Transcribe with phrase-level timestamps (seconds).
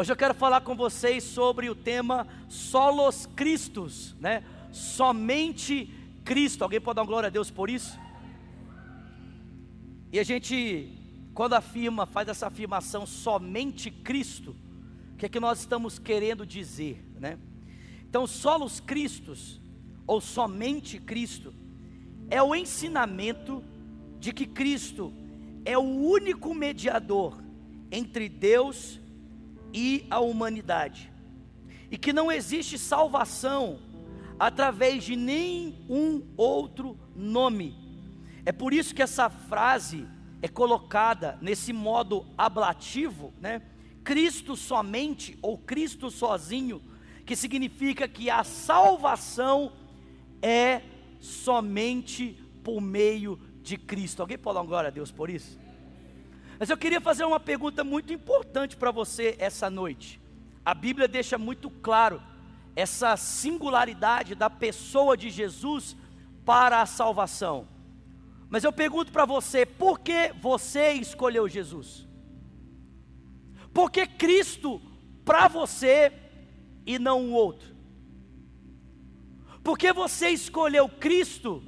[0.00, 4.42] Hoje eu quero falar com vocês sobre o tema Solos Cristos, né?
[4.72, 5.92] Somente
[6.24, 6.64] Cristo.
[6.64, 8.00] Alguém pode dar glória a Deus por isso?
[10.10, 10.88] E a gente,
[11.34, 14.56] quando afirma, faz essa afirmação somente Cristo,
[15.12, 17.38] o que é que nós estamos querendo dizer, né?
[18.08, 19.60] Então, solos Cristos,
[20.06, 21.52] ou somente Cristo,
[22.30, 23.62] é o ensinamento
[24.18, 25.12] de que Cristo
[25.62, 27.36] é o único mediador
[27.92, 28.99] entre Deus e
[30.10, 31.10] a humanidade,
[31.90, 33.78] e que não existe salvação
[34.38, 37.76] através de nenhum outro nome.
[38.44, 40.06] É por isso que essa frase
[40.40, 43.62] é colocada nesse modo ablativo, né?
[44.02, 46.80] Cristo somente ou Cristo sozinho,
[47.26, 49.72] que significa que a salvação
[50.40, 50.82] é
[51.20, 54.20] somente por meio de Cristo.
[54.22, 55.58] Alguém pode dar uma glória a Deus por isso?
[56.60, 60.20] Mas eu queria fazer uma pergunta muito importante para você essa noite.
[60.62, 62.20] A Bíblia deixa muito claro
[62.76, 65.96] essa singularidade da pessoa de Jesus
[66.44, 67.66] para a salvação.
[68.50, 72.06] Mas eu pergunto para você, por que você escolheu Jesus?
[73.72, 74.82] Por que Cristo
[75.24, 76.12] para você
[76.84, 77.74] e não o outro?
[79.64, 81.62] Por que você escolheu Cristo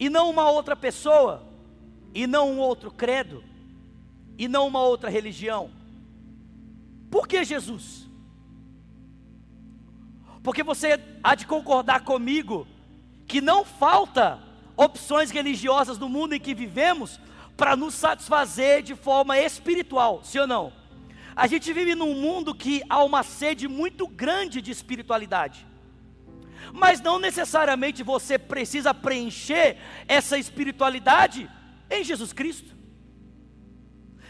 [0.00, 1.46] e não uma outra pessoa
[2.12, 3.44] e não um outro credo?
[4.38, 5.70] E não uma outra religião.
[7.10, 8.08] Por que Jesus?
[10.42, 12.66] Porque você há de concordar comigo
[13.26, 14.38] que não falta
[14.76, 17.20] opções religiosas no mundo em que vivemos
[17.56, 20.72] para nos satisfazer de forma espiritual, sim ou não?
[21.34, 25.66] A gente vive num mundo que há uma sede muito grande de espiritualidade.
[26.72, 31.50] Mas não necessariamente você precisa preencher essa espiritualidade
[31.90, 32.77] em Jesus Cristo.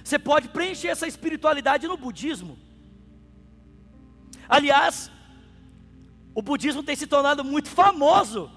[0.09, 2.59] Você pode preencher essa espiritualidade no budismo.
[4.49, 5.11] Aliás,
[6.35, 8.51] o budismo tem se tornado muito famoso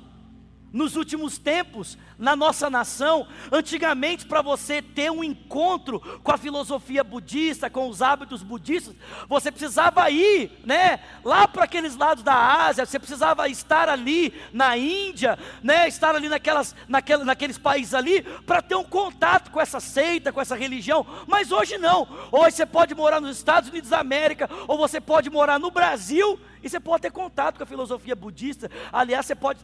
[0.71, 7.03] nos últimos tempos, na nossa nação, antigamente para você ter um encontro com a filosofia
[7.03, 8.95] budista, com os hábitos budistas,
[9.27, 14.77] você precisava ir, né, lá para aqueles lados da Ásia, você precisava estar ali na
[14.77, 19.79] Índia, né, estar ali naquelas, naquela, naqueles países ali, para ter um contato com essa
[19.79, 23.99] seita, com essa religião, mas hoje não, hoje você pode morar nos Estados Unidos da
[23.99, 28.15] América, ou você pode morar no Brasil, e você pode ter contato com a filosofia
[28.15, 29.59] budista, aliás, você pode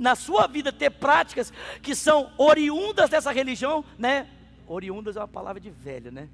[0.00, 1.52] na sua vida ter práticas
[1.82, 4.26] que são oriundas dessa religião, né?
[4.66, 6.30] Oriundas é uma palavra de velho, né?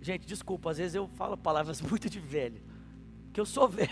[0.00, 2.62] Gente, desculpa, às vezes eu falo palavras muito de velho,
[3.30, 3.90] que eu sou velho,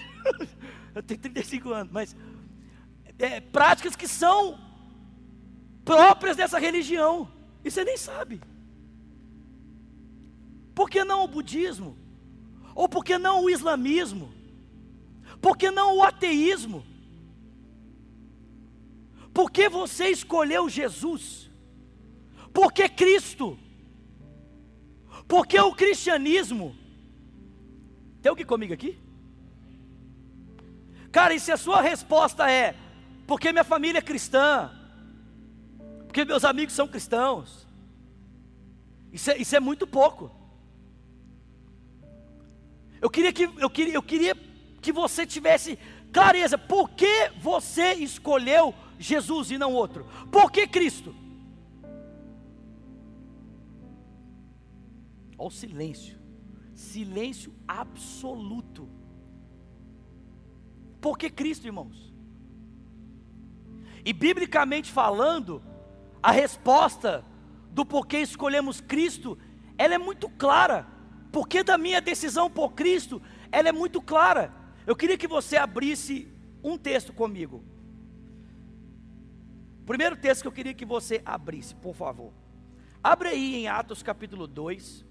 [0.95, 2.17] eu tenho 35 anos, mas
[3.19, 4.59] é, práticas que são
[5.85, 7.31] próprias dessa religião,
[7.63, 8.41] e você nem sabe.
[10.75, 11.99] Por que não o budismo?
[12.75, 14.33] Ou por que não o islamismo?
[15.39, 16.83] Por que não o ateísmo?
[19.33, 21.51] Por que você escolheu Jesus?
[22.53, 23.59] Por que Cristo?
[25.27, 26.77] Por que o cristianismo?
[28.21, 28.99] Tem alguém comigo aqui?
[31.11, 32.75] Cara, e se a sua resposta é:
[33.27, 34.71] porque minha família é cristã,
[36.07, 37.67] porque meus amigos são cristãos,
[39.13, 40.31] isso é, isso é muito pouco.
[43.01, 44.37] Eu queria, que, eu, queria, eu queria
[44.81, 45.79] que você tivesse
[46.13, 50.07] clareza, por que você escolheu Jesus e não outro?
[50.31, 51.15] Por que Cristo?
[55.37, 56.19] Olha o silêncio,
[56.73, 58.89] silêncio absoluto.
[61.01, 62.15] Por que Cristo, irmãos?
[64.05, 65.63] E biblicamente falando,
[66.23, 67.25] a resposta
[67.71, 69.37] do porquê escolhemos Cristo,
[69.77, 70.87] ela é muito clara.
[71.33, 73.21] Porque da minha decisão por Cristo,
[73.51, 74.55] ela é muito clara.
[74.87, 76.29] Eu queria que você abrisse
[76.63, 77.65] um texto comigo.
[79.85, 82.33] Primeiro texto que eu queria que você abrisse, por favor.
[83.03, 85.05] Abre aí em Atos capítulo 2.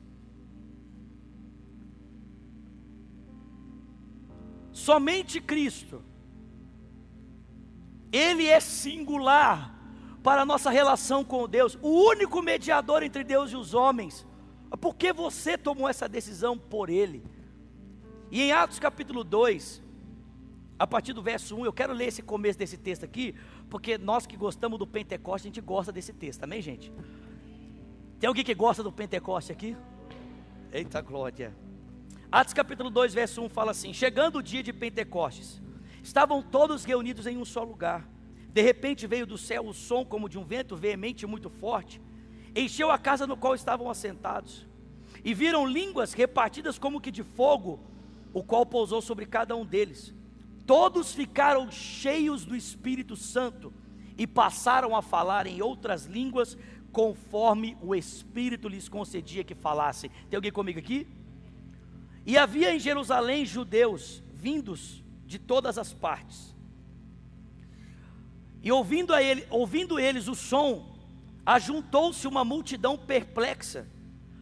[4.72, 6.02] Somente Cristo,
[8.12, 9.78] Ele é singular
[10.24, 14.26] para a nossa relação com Deus, o único mediador entre Deus e os homens.
[14.80, 17.24] Por que você tomou essa decisão por Ele?
[18.32, 19.84] E em Atos capítulo 2,
[20.82, 23.36] a partir do verso 1, eu quero ler esse começo desse texto aqui,
[23.70, 26.92] porque nós que gostamos do Pentecoste, a gente gosta desse texto, amém, gente?
[28.20, 29.78] Tem alguém que gosta do Pentecoste aqui?
[30.74, 31.56] Eita glória.
[32.32, 35.62] Atos capítulo 2, verso 1 fala assim: Chegando o dia de Pentecostes,
[36.02, 38.10] estavam todos reunidos em um só lugar.
[38.52, 42.02] De repente veio do céu o som como de um vento veemente e muito forte,
[42.56, 44.68] encheu a casa no qual estavam assentados.
[45.24, 47.80] e viram línguas repartidas como que de fogo,
[48.34, 50.20] o qual pousou sobre cada um deles.
[50.66, 53.74] Todos ficaram cheios do Espírito Santo
[54.18, 56.58] e passaram a falar em outras línguas,
[56.92, 60.12] conforme o Espírito lhes concedia que falassem.
[60.30, 61.08] Tem alguém comigo aqui?
[62.26, 66.56] E havia em Jerusalém judeus vindos de todas as partes.
[68.62, 70.96] E ouvindo, a ele, ouvindo eles o som,
[71.46, 73.88] ajuntou-se uma multidão perplexa,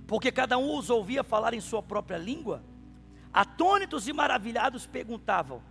[0.05, 2.63] porque cada um os ouvia falar em sua própria língua.
[3.31, 5.61] Atônitos e maravilhados perguntavam: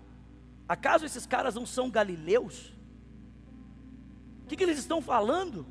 [0.68, 2.72] Acaso esses caras não são galileus?
[4.44, 5.66] O que, que eles estão falando?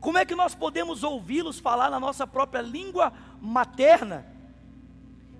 [0.00, 4.26] Como é que nós podemos ouvi-los falar na nossa própria língua materna?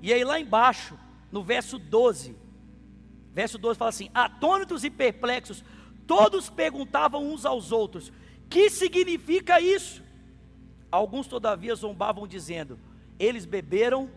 [0.02, 0.98] E aí lá embaixo,
[1.30, 2.36] no verso 12,
[3.32, 5.64] verso 12 fala assim: Atônitos e perplexos,
[6.06, 8.12] todos perguntavam uns aos outros:
[8.48, 10.02] Que significa isso?
[10.90, 12.78] Alguns, todavia, zombavam, dizendo:
[13.18, 14.10] Eles beberam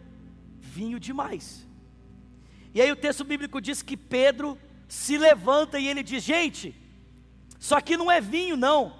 [0.59, 1.67] vinho demais.
[2.73, 4.57] E aí o texto bíblico diz que Pedro
[4.87, 6.75] se levanta e ele diz: Gente,
[7.59, 8.99] isso aqui não é vinho, não.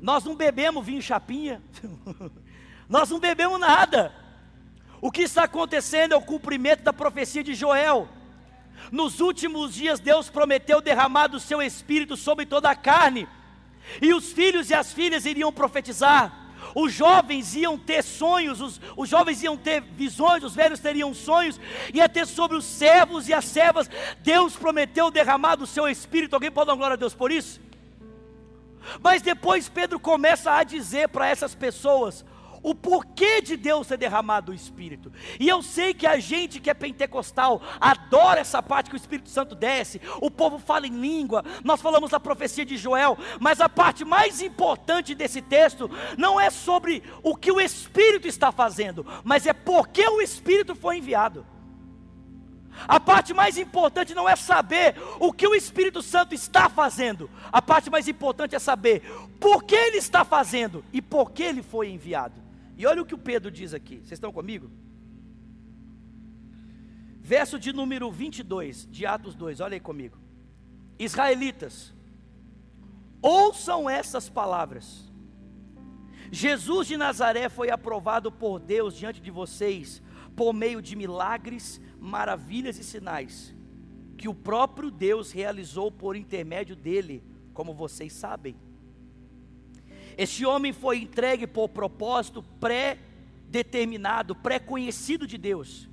[0.00, 1.62] Nós não bebemos vinho chapinha.
[2.88, 4.12] Nós não bebemos nada.
[5.00, 8.08] O que está acontecendo é o cumprimento da profecia de Joel.
[8.90, 13.28] Nos últimos dias, Deus prometeu derramar do seu espírito sobre toda a carne,
[14.00, 16.47] e os filhos e as filhas iriam profetizar.
[16.80, 21.60] Os jovens iam ter sonhos, os, os jovens iam ter visões, os velhos teriam sonhos,
[21.92, 23.90] ia ter sobre os servos e as servas.
[24.20, 26.34] Deus prometeu derramar do seu espírito.
[26.34, 27.60] Alguém pode dar glória a Deus por isso?
[29.02, 32.24] Mas depois Pedro começa a dizer para essas pessoas:
[32.62, 35.12] o porquê de Deus ter derramado o Espírito.
[35.38, 39.28] E eu sei que a gente que é pentecostal adora essa parte que o Espírito
[39.28, 43.68] Santo desce, o povo fala em língua, nós falamos da profecia de Joel, mas a
[43.68, 49.46] parte mais importante desse texto não é sobre o que o Espírito está fazendo, mas
[49.46, 51.46] é porque o Espírito foi enviado.
[52.86, 57.28] A parte mais importante não é saber o que o Espírito Santo está fazendo.
[57.50, 59.02] A parte mais importante é saber
[59.40, 62.47] por que ele está fazendo e por que ele foi enviado.
[62.78, 63.96] E olha o que o Pedro diz aqui.
[63.96, 64.70] Vocês estão comigo?
[67.20, 70.16] Verso de número 22 de Atos 2, olha aí comigo.
[70.98, 71.92] Israelitas,
[73.20, 75.12] ouçam essas palavras.
[76.30, 80.00] Jesus de Nazaré foi aprovado por Deus diante de vocês
[80.34, 83.54] por meio de milagres, maravilhas e sinais
[84.18, 87.22] que o próprio Deus realizou por intermédio dele,
[87.54, 88.56] como vocês sabem.
[90.18, 95.88] Este homem foi entregue por propósito pré-determinado, pré-conhecido de Deus.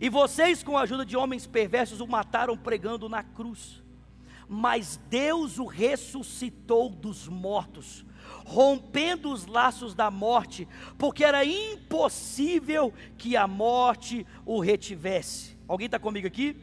[0.00, 3.82] E vocês, com a ajuda de homens perversos, o mataram pregando na cruz.
[4.48, 8.06] Mas Deus o ressuscitou dos mortos,
[8.46, 10.66] rompendo os laços da morte,
[10.96, 15.58] porque era impossível que a morte o retivesse.
[15.68, 16.56] Alguém está comigo aqui?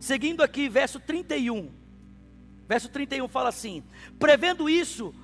[0.00, 1.70] Seguindo aqui, verso 31.
[2.66, 3.84] Verso 31 fala assim:
[4.18, 5.14] Prevendo isso,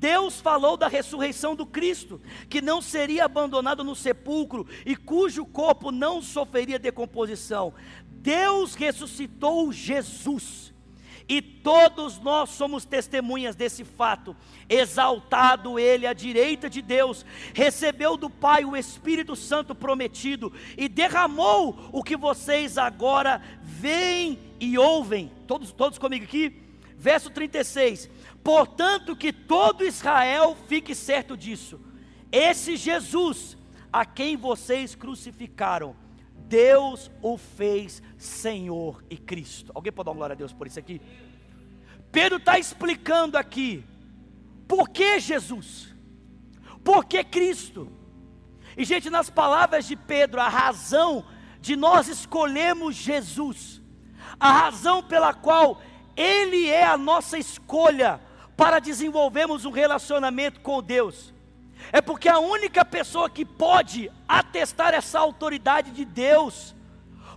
[0.00, 2.18] Deus falou da ressurreição do Cristo,
[2.48, 7.74] que não seria abandonado no sepulcro e cujo corpo não sofreria decomposição.
[8.06, 10.72] Deus ressuscitou Jesus.
[11.28, 14.34] E todos nós somos testemunhas desse fato.
[14.70, 17.24] Exaltado ele à direita de Deus,
[17.54, 24.78] recebeu do Pai o Espírito Santo prometido e derramou o que vocês agora veem e
[24.78, 25.30] ouvem.
[25.46, 26.56] Todos, todos comigo aqui?
[26.96, 28.10] Verso 36
[28.42, 31.80] Portanto, que todo Israel fique certo disso.
[32.32, 33.56] Esse Jesus,
[33.92, 35.96] a quem vocês crucificaram,
[36.34, 39.70] Deus o fez Senhor e Cristo.
[39.74, 41.00] Alguém pode dar glória a Deus por isso aqui?
[42.10, 43.84] Pedro está explicando aqui,
[44.66, 45.94] por que Jesus?
[46.82, 47.90] Por que Cristo?
[48.76, 51.24] E, gente, nas palavras de Pedro, a razão
[51.60, 53.80] de nós escolhermos Jesus,
[54.38, 55.80] a razão pela qual
[56.16, 58.20] Ele é a nossa escolha,
[58.60, 61.32] para desenvolvermos um relacionamento com Deus.
[61.90, 66.76] É porque a única pessoa que pode atestar essa autoridade de Deus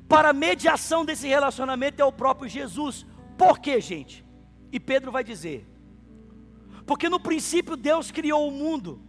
[0.06, 3.06] para a mediação desse relacionamento é o próprio Jesus.
[3.38, 4.26] Por quê, gente?
[4.70, 5.66] E Pedro vai dizer:
[6.86, 9.02] porque no princípio Deus criou o mundo,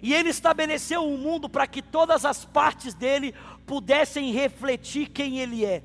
[0.00, 3.34] e Ele estabeleceu o mundo para que todas as partes dele
[3.66, 5.84] pudessem refletir quem Ele é.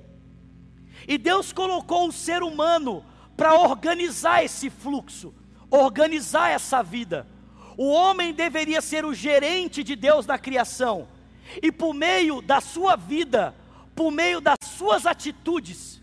[1.06, 3.04] E Deus colocou o ser humano
[3.38, 5.34] para organizar esse fluxo,
[5.70, 7.28] organizar essa vida.
[7.78, 11.08] O homem deveria ser o gerente de Deus na criação,
[11.62, 13.56] e por meio da sua vida,
[13.96, 16.02] por meio das suas atitudes,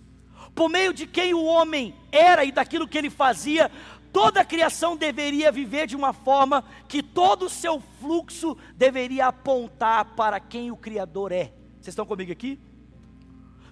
[0.54, 3.68] por meio de quem o homem era e daquilo que ele fazia,
[4.12, 10.14] toda a criação deveria viver de uma forma que todo o seu fluxo deveria apontar
[10.14, 11.52] para quem o Criador é.
[11.80, 12.60] Vocês estão comigo aqui?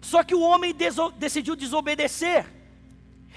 [0.00, 0.74] Só que o homem
[1.16, 2.61] decidiu desobedecer.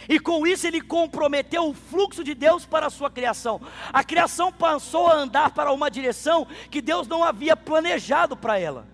[0.08, 3.62] E com isso ele comprometeu o fluxo de Deus para a sua criação.
[3.92, 8.88] A criação passou a andar para uma direção que Deus não havia planejado para ela.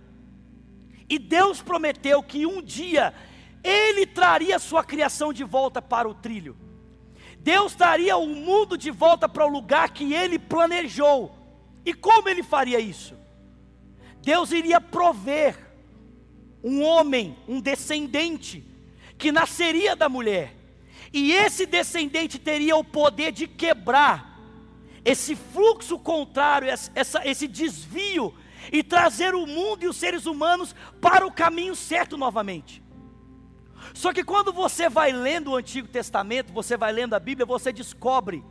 [1.10, 3.14] E Deus prometeu que um dia
[3.64, 6.56] ele traria sua criação de volta para o trilho.
[7.40, 11.36] Deus traria o mundo de volta para o lugar que ele planejou.
[11.84, 13.16] E como ele faria isso?
[14.22, 15.58] Deus iria prover
[16.64, 18.64] um homem, um descendente,
[19.18, 20.61] que nasceria da mulher.
[21.14, 24.40] E esse descendente teria o poder de quebrar
[25.04, 28.34] esse fluxo contrário, essa, esse desvio,
[28.72, 32.82] e trazer o mundo e os seres humanos para o caminho certo novamente.
[33.94, 37.74] Só que quando você vai lendo o Antigo Testamento, você vai lendo a Bíblia, você
[37.74, 38.44] descobre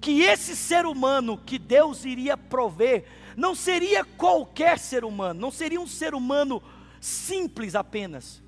[0.00, 3.04] que esse ser humano que Deus iria prover,
[3.36, 6.62] não seria qualquer ser humano, não seria um ser humano
[7.00, 8.42] simples apenas,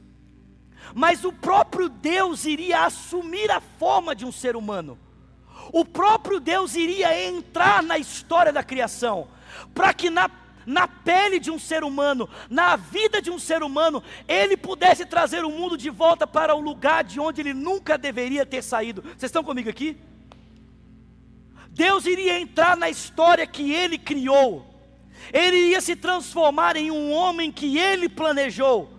[0.94, 4.98] mas o próprio Deus iria assumir a forma de um ser humano,
[5.72, 9.28] o próprio Deus iria entrar na história da criação,
[9.74, 10.30] para que na
[10.66, 15.44] na pele de um ser humano, na vida de um ser humano, ele pudesse trazer
[15.44, 19.02] o mundo de volta para o lugar de onde ele nunca deveria ter saído.
[19.02, 19.96] Vocês estão comigo aqui?
[21.70, 24.66] Deus iria entrar na história que ele criou,
[25.32, 28.91] ele iria se transformar em um homem que ele planejou,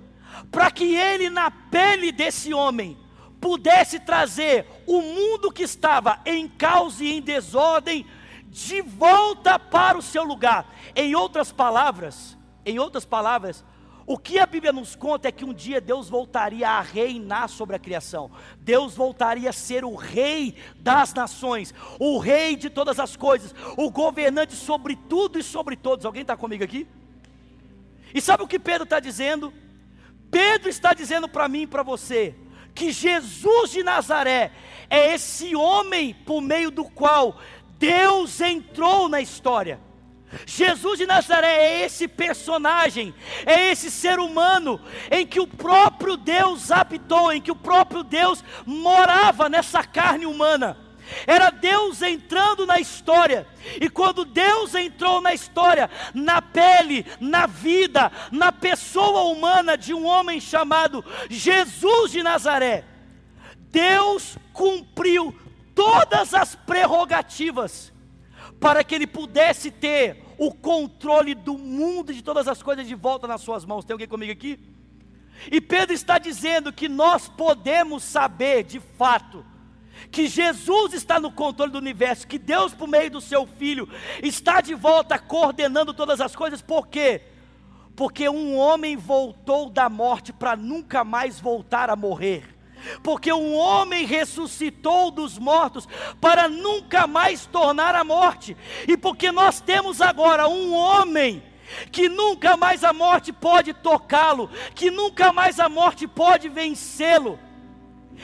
[0.51, 2.97] para que ele, na pele desse homem,
[3.39, 8.05] pudesse trazer o mundo que estava em caos e em desordem
[8.47, 10.65] de volta para o seu lugar.
[10.95, 13.65] Em outras palavras, em outras palavras,
[14.05, 17.75] o que a Bíblia nos conta é que um dia Deus voltaria a reinar sobre
[17.75, 18.29] a criação.
[18.59, 23.89] Deus voltaria a ser o rei das nações, o rei de todas as coisas, o
[23.89, 26.05] governante sobre tudo e sobre todos.
[26.05, 26.85] Alguém está comigo aqui?
[28.13, 29.53] E sabe o que Pedro está dizendo?
[30.33, 32.35] Pedro está dizendo para mim e para você
[32.73, 34.51] que Jesus de Nazaré
[34.89, 37.39] é esse homem por meio do qual
[37.77, 39.79] Deus entrou na história.
[40.47, 43.13] Jesus de Nazaré é esse personagem,
[43.45, 48.43] é esse ser humano em que o próprio Deus habitou, em que o próprio Deus
[48.65, 50.75] morava nessa carne humana.
[51.27, 53.47] Era Deus entrando na história,
[53.79, 60.05] e quando Deus entrou na história, na pele, na vida, na pessoa humana de um
[60.05, 62.85] homem chamado Jesus de Nazaré,
[63.69, 65.35] Deus cumpriu
[65.73, 67.91] todas as prerrogativas
[68.59, 72.95] para que ele pudesse ter o controle do mundo e de todas as coisas de
[72.95, 73.83] volta nas suas mãos.
[73.83, 74.59] Tem alguém comigo aqui?
[75.51, 79.45] E Pedro está dizendo que nós podemos saber de fato
[80.11, 83.87] que Jesus está no controle do universo, que Deus, por meio do seu Filho,
[84.21, 87.21] está de volta coordenando todas as coisas, por quê?
[87.95, 92.53] Porque um homem voltou da morte para nunca mais voltar a morrer
[93.01, 95.87] porque um homem ressuscitou dos mortos
[96.19, 98.57] para nunca mais tornar a morte,
[98.87, 101.41] e porque nós temos agora um homem
[101.91, 107.39] que nunca mais a morte pode tocá-lo, que nunca mais a morte pode vencê-lo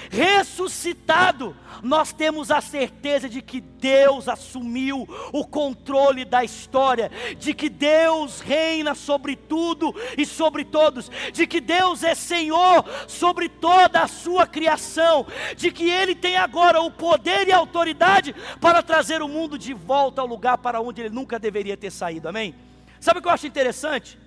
[0.10, 7.69] ressuscitado, nós temos a certeza de que Deus assumiu o controle da história, de que
[7.69, 14.08] Deus reina sobre tudo e sobre todos, de que Deus é Senhor sobre toda a
[14.08, 19.27] sua criação, de que Ele tem agora o poder e a autoridade para trazer o
[19.27, 22.55] mundo de volta ao lugar para onde ele nunca deveria ter saído, amém?
[23.00, 24.17] Sabe o que eu acho interessante?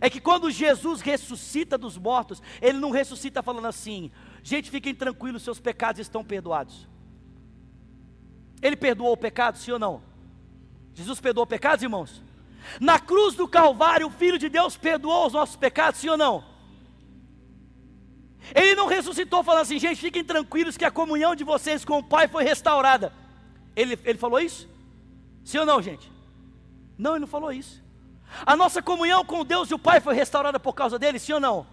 [0.00, 4.10] É que quando Jesus ressuscita dos mortos, Ele não ressuscita falando assim:
[4.46, 6.86] Gente, fiquem tranquilos, seus pecados estão perdoados.
[8.62, 10.00] Ele perdoou o pecado, sim ou não?
[10.94, 12.22] Jesus perdoou pecados, irmãos?
[12.80, 16.44] Na cruz do Calvário, o Filho de Deus perdoou os nossos pecados, sim ou não?
[18.54, 22.04] Ele não ressuscitou falando assim, gente, fiquem tranquilos que a comunhão de vocês com o
[22.04, 23.12] Pai foi restaurada.
[23.74, 24.68] Ele, ele falou isso?
[25.44, 26.08] Sim ou não, gente?
[26.96, 27.82] Não, ele não falou isso.
[28.46, 31.40] A nossa comunhão com Deus e o Pai foi restaurada por causa dele, sim ou
[31.40, 31.66] não?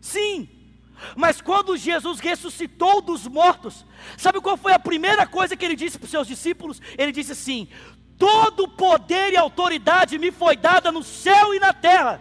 [0.00, 0.59] Sim.
[1.16, 3.84] Mas quando Jesus ressuscitou dos mortos,
[4.16, 6.80] sabe qual foi a primeira coisa que ele disse para os seus discípulos?
[6.96, 7.68] Ele disse assim:
[8.18, 12.20] Todo poder e autoridade me foi dada no céu e na terra.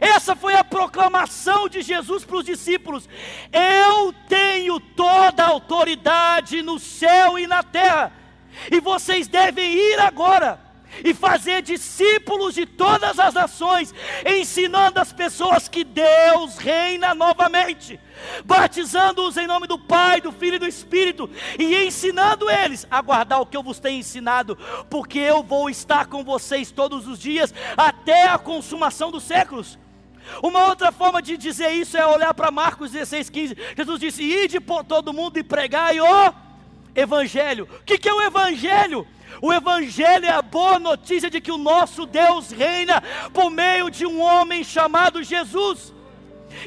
[0.00, 3.08] Essa foi a proclamação de Jesus para os discípulos:
[3.52, 8.12] Eu tenho toda a autoridade no céu e na terra,
[8.70, 10.71] e vocês devem ir agora
[11.04, 13.94] e fazer discípulos de todas as nações,
[14.26, 17.98] ensinando as pessoas que Deus reina novamente,
[18.44, 23.40] batizando-os em nome do Pai, do Filho e do Espírito, e ensinando eles a guardar
[23.40, 24.56] o que eu vos tenho ensinado,
[24.90, 29.78] porque eu vou estar com vocês todos os dias até a consumação dos séculos.
[30.42, 33.56] Uma outra forma de dizer isso é olhar para Marcos 16, 15.
[33.76, 36.34] Jesus disse: Ide por todo mundo e pregai o
[36.94, 37.68] Evangelho.
[37.80, 39.06] O que, que é o Evangelho?
[39.40, 44.04] O Evangelho é a boa notícia de que o nosso Deus reina por meio de
[44.04, 45.92] um homem chamado Jesus.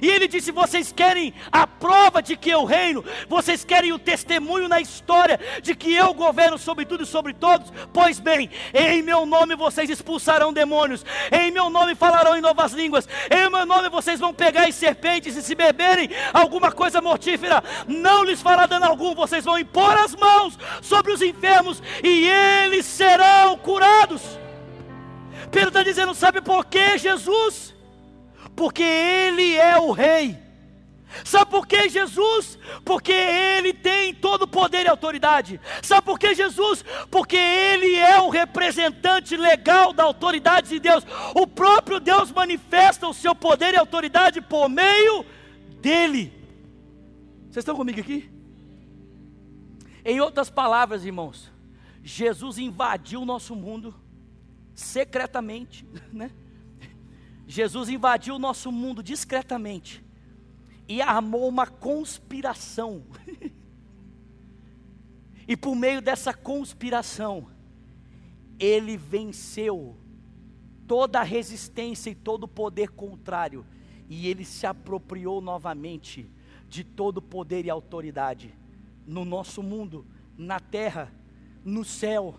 [0.01, 3.03] E ele disse: Vocês querem a prova de que eu reino?
[3.27, 7.71] Vocês querem o testemunho na história de que eu governo sobre tudo e sobre todos?
[7.93, 13.07] Pois bem, em meu nome vocês expulsarão demônios, em meu nome falarão em novas línguas,
[13.29, 18.23] em meu nome vocês vão pegar em serpentes e se beberem alguma coisa mortífera, não
[18.23, 23.57] lhes fará dano algum, vocês vão impor as mãos sobre os enfermos e eles serão
[23.57, 24.21] curados.
[25.51, 27.74] Pedro está dizendo: sabe por que Jesus?
[28.55, 30.45] Porque Ele é o Rei.
[31.23, 32.57] Sabe por que Jesus?
[32.83, 35.61] Porque Ele tem todo poder e autoridade.
[35.81, 36.83] Sabe por que Jesus?
[37.09, 41.05] Porque Ele é o representante legal da autoridade de Deus.
[41.33, 45.25] O próprio Deus manifesta o seu poder e autoridade por meio
[45.79, 46.33] dEle.
[47.43, 48.29] Vocês estão comigo aqui?
[50.03, 51.51] Em outras palavras, irmãos,
[52.03, 53.95] Jesus invadiu o nosso mundo
[54.73, 56.31] secretamente, né?
[57.47, 60.03] Jesus invadiu o nosso mundo discretamente
[60.87, 63.03] e armou uma conspiração.
[65.47, 67.47] e por meio dessa conspiração,
[68.59, 69.95] ele venceu
[70.87, 73.65] toda a resistência e todo o poder contrário,
[74.07, 76.29] e ele se apropriou novamente
[76.67, 78.53] de todo o poder e autoridade
[79.05, 80.05] no nosso mundo,
[80.37, 81.11] na terra,
[81.63, 82.35] no céu.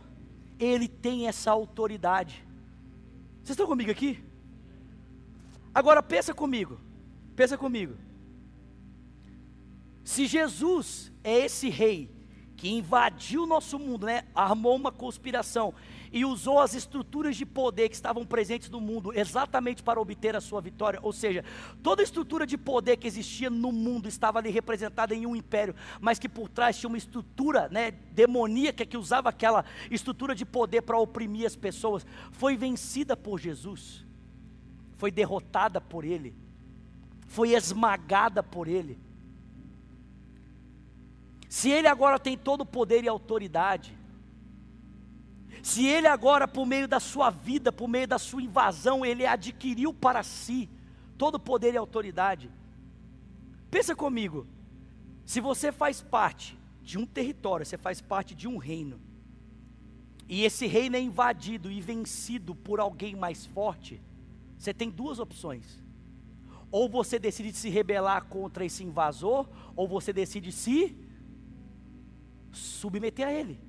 [0.59, 2.45] Ele tem essa autoridade.
[3.39, 4.26] Vocês estão comigo aqui?
[5.77, 6.81] Agora pensa comigo,
[7.37, 7.99] pensa comigo.
[10.03, 12.11] Se Jesus é esse rei
[12.57, 15.75] que invadiu o nosso mundo, né, armou uma conspiração
[16.11, 20.41] e usou as estruturas de poder que estavam presentes no mundo exatamente para obter a
[20.41, 21.45] sua vitória, ou seja,
[21.83, 26.19] toda estrutura de poder que existia no mundo estava ali representada em um império, mas
[26.19, 30.97] que por trás tinha uma estrutura né, demoníaca que usava aquela estrutura de poder para
[30.97, 34.06] oprimir as pessoas, foi vencida por Jesus
[34.97, 36.35] foi derrotada por Ele,
[37.27, 38.99] foi esmagada por Ele.
[41.49, 43.97] Se Ele agora tem todo o poder e autoridade,
[45.63, 49.93] se Ele agora, por meio da sua vida, por meio da sua invasão, Ele adquiriu
[49.93, 50.69] para si
[51.19, 52.51] todo o poder e autoridade,
[53.71, 54.47] pensa comigo,
[55.25, 59.01] se você faz parte de um território, você faz parte de um reino,
[60.29, 64.01] e esse reino é invadido e vencido por alguém mais forte,
[64.59, 65.83] você tem duas opções.
[66.71, 70.97] Ou você decide se rebelar contra esse invasor, ou você decide se
[72.53, 73.61] submeter a ele.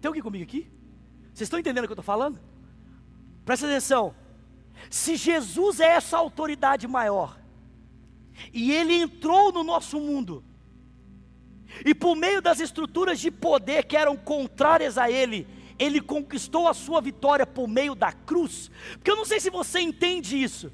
[0.00, 0.70] Tem alguém comigo aqui?
[1.32, 2.38] Vocês estão entendendo o que eu estou falando?
[3.44, 4.14] Presta atenção.
[4.90, 7.38] Se Jesus é essa autoridade maior,
[8.52, 10.44] e ele entrou no nosso mundo,
[11.84, 15.46] e por meio das estruturas de poder que eram contrárias a ele,
[15.78, 18.70] ele conquistou a sua vitória por meio da cruz.
[18.92, 20.72] Porque eu não sei se você entende isso.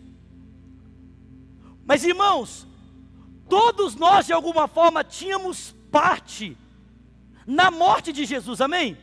[1.85, 2.67] Mas irmãos,
[3.49, 6.57] todos nós de alguma forma tínhamos parte
[7.47, 8.97] na morte de Jesus, amém?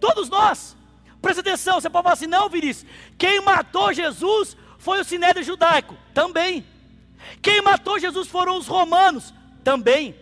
[0.00, 0.76] Todos nós.
[1.20, 5.96] Presta atenção, você pode falar assim: não, Vinícius, quem matou Jesus foi o sinédrio judaico,
[6.12, 6.66] também.
[7.40, 10.14] Quem matou Jesus foram os romanos, também.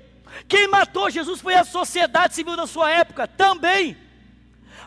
[0.47, 3.97] Quem matou Jesus foi a sociedade civil da sua época, também.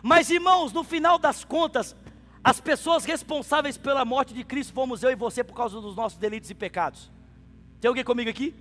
[0.04, 1.96] Mas irmãos, no final das contas,
[2.44, 6.20] as pessoas responsáveis pela morte de Cristo fomos eu e você por causa dos nossos
[6.20, 7.10] delitos e pecados.
[7.80, 8.54] Tem alguém comigo aqui?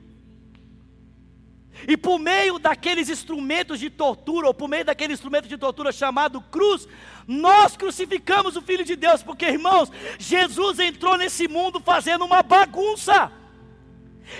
[1.88, 6.40] E por meio daqueles instrumentos de tortura, ou por meio daquele instrumento de tortura chamado
[6.42, 6.86] cruz,
[7.26, 13.32] nós crucificamos o Filho de Deus, porque irmãos, Jesus entrou nesse mundo fazendo uma bagunça.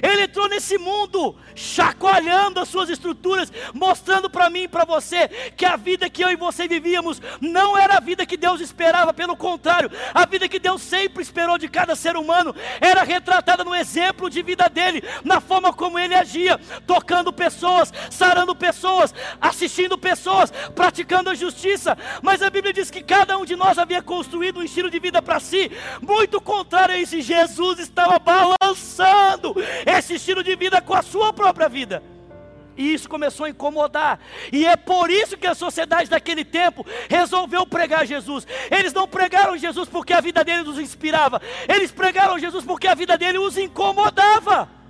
[0.03, 5.65] Ele entrou nesse mundo chacoalhando as suas estruturas, mostrando para mim e para você que
[5.65, 9.37] a vida que eu e você vivíamos não era a vida que Deus esperava, pelo
[9.37, 14.31] contrário, a vida que Deus sempre esperou de cada ser humano era retratada no exemplo
[14.31, 21.31] de vida dele, na forma como ele agia, tocando pessoas, sarando pessoas, assistindo pessoas, praticando
[21.31, 21.97] a justiça.
[22.23, 25.21] Mas a Bíblia diz que cada um de nós havia construído um estilo de vida
[25.21, 27.21] para si, muito contrário a isso.
[27.21, 29.55] Jesus estava balançando
[29.87, 32.03] esse estilo de vida com a sua própria vida.
[32.77, 34.19] E isso começou a incomodar.
[34.51, 38.47] E é por isso que a sociedade daquele tempo resolveu pregar Jesus.
[38.71, 41.41] Eles não pregaram Jesus porque a vida dele os inspirava.
[41.69, 44.82] Eles pregaram Jesus porque a vida dele os incomodava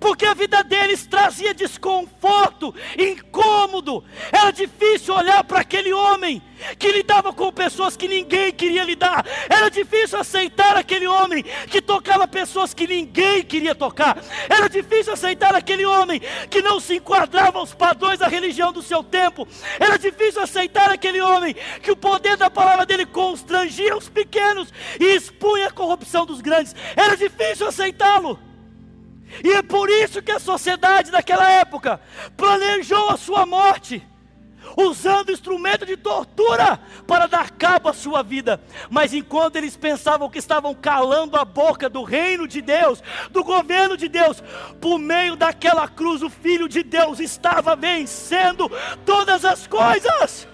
[0.00, 4.04] porque a vida deles trazia desconforto, incômodo.
[4.32, 6.42] Era difícil olhar para aquele homem
[6.78, 9.24] que lidava com pessoas que ninguém queria lidar.
[9.48, 14.22] Era difícil aceitar aquele homem que tocava pessoas que ninguém queria tocar.
[14.48, 19.02] Era difícil aceitar aquele homem que não se enquadrava aos padrões da religião do seu
[19.02, 19.46] tempo.
[19.78, 25.04] Era difícil aceitar aquele homem que o poder da palavra dele constrangia os pequenos e
[25.04, 26.74] expunha a corrupção dos grandes.
[26.96, 28.47] Era difícil aceitá-lo.
[29.44, 32.00] E é por isso que a sociedade daquela época
[32.36, 34.06] planejou a sua morte,
[34.76, 38.60] usando instrumento de tortura para dar cabo à sua vida.
[38.90, 43.96] Mas enquanto eles pensavam que estavam calando a boca do reino de Deus, do governo
[43.96, 44.42] de Deus,
[44.80, 48.70] por meio daquela cruz, o Filho de Deus estava vencendo
[49.04, 50.46] todas as coisas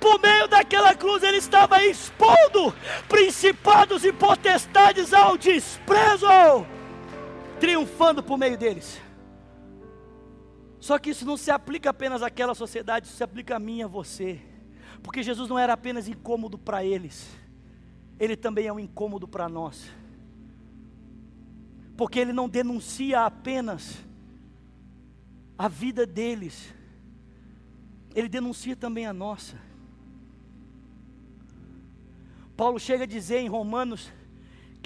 [0.00, 2.72] por meio daquela cruz ele estava expondo
[3.08, 6.24] principados e potestades ao desprezo
[7.58, 9.00] triunfando por meio deles.
[10.80, 13.82] Só que isso não se aplica apenas àquela sociedade, isso se aplica a mim e
[13.82, 14.40] a você.
[15.02, 17.28] Porque Jesus não era apenas incômodo para eles,
[18.18, 19.90] ele também é um incômodo para nós.
[21.96, 23.98] Porque ele não denuncia apenas
[25.56, 26.72] a vida deles,
[28.14, 29.56] ele denuncia também a nossa.
[32.56, 34.12] Paulo chega a dizer em Romanos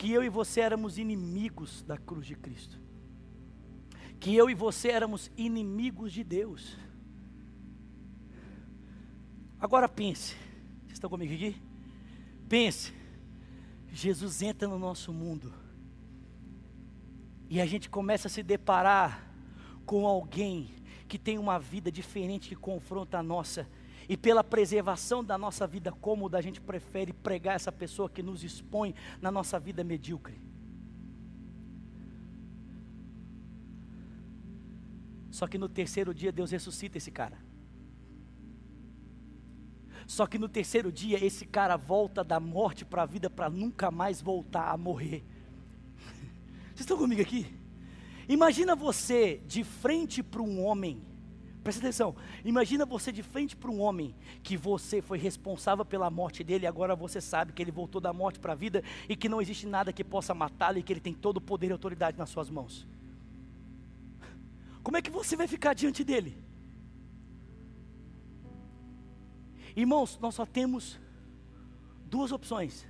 [0.03, 2.77] que eu e você éramos inimigos da cruz de Cristo,
[4.19, 6.77] que eu e você éramos inimigos de Deus.
[9.61, 10.35] Agora pense,
[10.81, 11.55] vocês estão comigo aqui?
[12.49, 12.93] Pense,
[13.93, 15.55] Jesus entra no nosso mundo
[17.49, 19.33] e a gente começa a se deparar
[19.87, 20.69] com alguém
[21.07, 23.69] que tem uma vida diferente que confronta a nossa
[24.09, 28.43] e pela preservação da nossa vida cômoda, a gente prefere pregar essa pessoa que nos
[28.43, 30.41] expõe na nossa vida medíocre.
[35.31, 37.39] Só que no terceiro dia Deus ressuscita esse cara.
[40.07, 43.91] Só que no terceiro dia esse cara volta da morte para a vida para nunca
[43.91, 45.25] mais voltar a morrer.
[46.75, 47.47] Vocês estão comigo aqui?
[48.29, 51.03] Imagina você de frente para um homem
[51.63, 52.17] Presta atenção.
[52.45, 56.67] Imagina você de frente para um homem que você foi responsável pela morte dele e
[56.67, 59.67] agora você sabe que ele voltou da morte para a vida e que não existe
[59.67, 62.51] nada que possa matá-lo e que ele tem todo o poder e autoridade nas suas
[62.51, 62.87] mãos.
[64.83, 66.37] Como é que você vai ficar diante dele?
[69.77, 71.01] Irmãos, nós só temos
[72.07, 72.85] duas opções.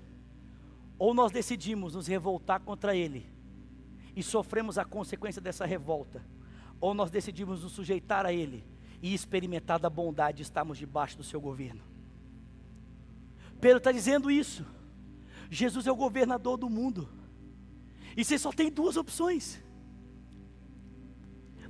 [0.98, 3.26] Ou nós decidimos nos revoltar contra ele
[4.16, 6.24] e sofremos a consequência dessa revolta
[6.82, 8.64] ou nós decidimos nos sujeitar a Ele
[9.00, 11.80] e experimentar da bondade de estarmos debaixo do seu governo.
[13.60, 14.66] Pedro está dizendo isso.
[15.48, 17.08] Jesus é o governador do mundo.
[18.16, 19.62] E você só tem duas opções.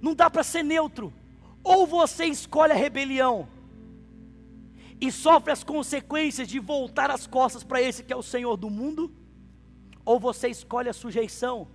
[0.01, 1.13] Não dá para ser neutro.
[1.63, 3.47] Ou você escolhe a rebelião
[4.99, 8.71] e sofre as consequências de voltar as costas para esse que é o Senhor do
[8.71, 9.13] mundo,
[10.05, 11.69] ou você escolhe a sujeição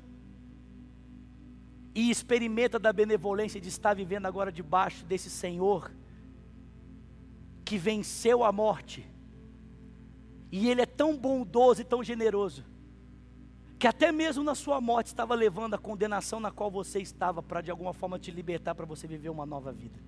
[1.97, 5.91] e experimenta da benevolência de estar vivendo agora debaixo desse Senhor
[7.65, 9.03] que venceu a morte.
[10.51, 12.63] E Ele é tão bondoso e tão generoso,
[13.79, 17.61] que até mesmo na sua morte estava levando a condenação na qual você estava, para
[17.61, 19.99] de alguma forma te libertar, para você viver uma nova vida.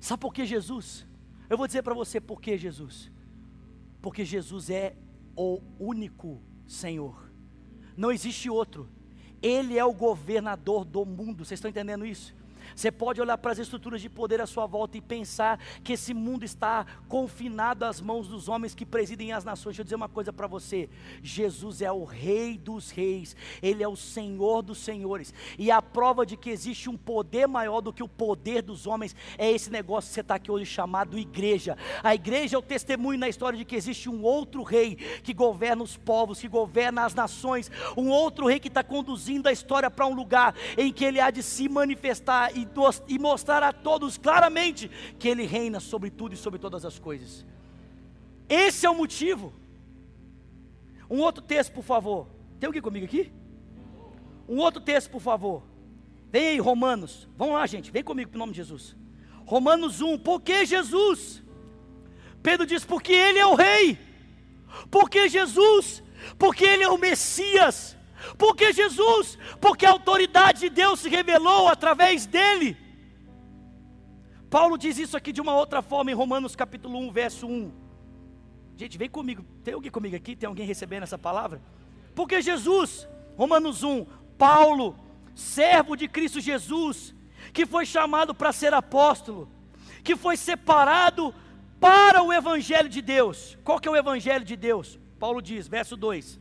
[0.00, 1.06] Sabe por que Jesus?
[1.48, 3.12] Eu vou dizer para você por que Jesus.
[4.02, 4.96] Porque Jesus é
[5.36, 7.30] o único Senhor,
[7.96, 8.88] não existe outro.
[9.42, 11.44] Ele é o governador do mundo.
[11.44, 12.34] Vocês estão entendendo isso?
[12.74, 16.14] Você pode olhar para as estruturas de poder à sua volta e pensar que esse
[16.14, 19.72] mundo está confinado às mãos dos homens que presidem as nações.
[19.72, 20.88] Deixa eu dizer uma coisa para você:
[21.22, 26.24] Jesus é o Rei dos Reis, Ele é o Senhor dos Senhores, e a prova
[26.24, 30.08] de que existe um poder maior do que o poder dos homens é esse negócio
[30.08, 31.76] que você está aqui hoje chamado igreja.
[32.02, 35.82] A igreja é o testemunho na história de que existe um outro rei que governa
[35.82, 40.06] os povos, que governa as nações, um outro rei que está conduzindo a história para
[40.06, 44.90] um lugar em que ele há de se manifestar e, e mostrar a todos claramente
[45.18, 47.44] que Ele reina sobre tudo e sobre todas as coisas.
[48.48, 49.52] Esse é o motivo.
[51.08, 52.26] Um outro texto, por favor.
[52.58, 53.32] Tem alguém comigo aqui?
[54.48, 55.62] Um outro texto, por favor.
[56.30, 57.28] Vem aí, Romanos.
[57.36, 57.90] Vamos lá, gente.
[57.90, 58.96] Vem comigo, em nome de Jesus.
[59.44, 60.18] Romanos 1.
[60.18, 61.42] Por que Jesus?
[62.42, 63.98] Pedro diz: porque Ele é o Rei.
[64.90, 66.02] Porque Jesus?
[66.38, 67.96] Porque Ele é o Messias
[68.36, 69.38] Por que Jesus?
[69.60, 72.76] Porque a autoridade de Deus se revelou através dele.
[74.48, 77.72] Paulo diz isso aqui de uma outra forma em Romanos capítulo 1, verso 1.
[78.76, 79.44] Gente, vem comigo.
[79.62, 80.34] Tem alguém comigo aqui?
[80.34, 81.60] Tem alguém recebendo essa palavra?
[82.14, 83.06] Porque Jesus,
[83.36, 84.06] Romanos 1,
[84.36, 84.96] Paulo,
[85.34, 87.14] servo de Cristo Jesus,
[87.52, 89.48] que foi chamado para ser apóstolo,
[90.02, 91.34] que foi separado
[91.78, 93.56] para o evangelho de Deus.
[93.64, 94.98] Qual que é o evangelho de Deus?
[95.18, 96.40] Paulo diz, verso 2: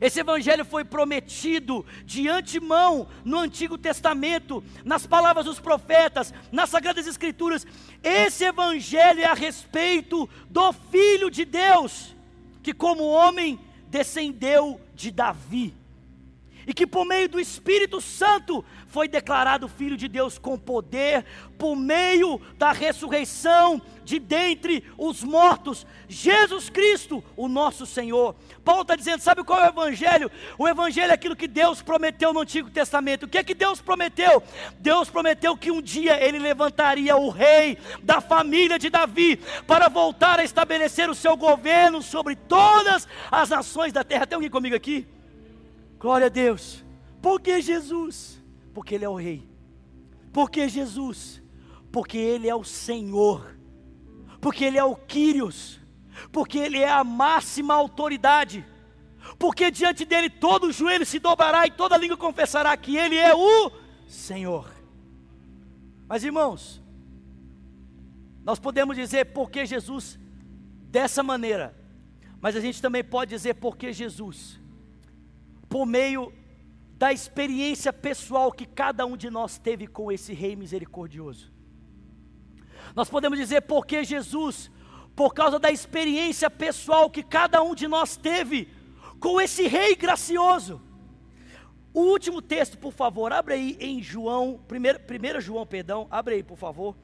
[0.00, 7.06] esse evangelho foi prometido de antemão no Antigo Testamento, nas palavras dos profetas, nas Sagradas
[7.06, 7.66] Escrituras.
[8.02, 12.14] Esse evangelho é a respeito do Filho de Deus,
[12.62, 15.74] que como homem descendeu de Davi
[16.68, 21.24] e que por meio do Espírito Santo foi declarado Filho de Deus com poder,
[21.56, 28.36] por meio da ressurreição de dentre os mortos, Jesus Cristo, o nosso Senhor.
[28.62, 30.30] Paulo está dizendo: sabe qual é o Evangelho?
[30.58, 33.22] O Evangelho é aquilo que Deus prometeu no Antigo Testamento.
[33.22, 34.42] O que é que Deus prometeu?
[34.78, 40.38] Deus prometeu que um dia ele levantaria o rei da família de Davi para voltar
[40.38, 44.26] a estabelecer o seu governo sobre todas as nações da terra.
[44.26, 45.06] Tem alguém comigo aqui?
[45.98, 46.84] Glória a Deus.
[47.20, 48.42] Por que Jesus?
[48.72, 49.48] Porque Ele é o Rei.
[50.32, 51.42] Por que Jesus?
[51.90, 53.58] Porque Ele é o Senhor.
[54.40, 55.80] Porque Ele é o Quírios.
[56.30, 58.64] Porque Ele é a máxima autoridade.
[59.38, 63.34] Porque diante dele todo o joelho se dobrará e toda língua confessará que Ele é
[63.34, 63.70] o
[64.06, 64.70] Senhor.
[66.06, 66.82] Mas irmãos,
[68.44, 70.18] nós podemos dizer porque Jesus
[70.90, 71.76] dessa maneira,
[72.40, 74.58] mas a gente também pode dizer porque Jesus
[75.68, 76.32] por meio
[76.96, 81.52] da experiência pessoal que cada um de nós teve com esse Rei misericordioso.
[82.94, 84.70] Nós podemos dizer porque Jesus,
[85.14, 88.68] por causa da experiência pessoal que cada um de nós teve
[89.20, 90.80] com esse Rei gracioso.
[91.92, 96.56] O último texto, por favor, abre aí em João, 1 João, perdão, abre aí, por
[96.56, 96.96] favor.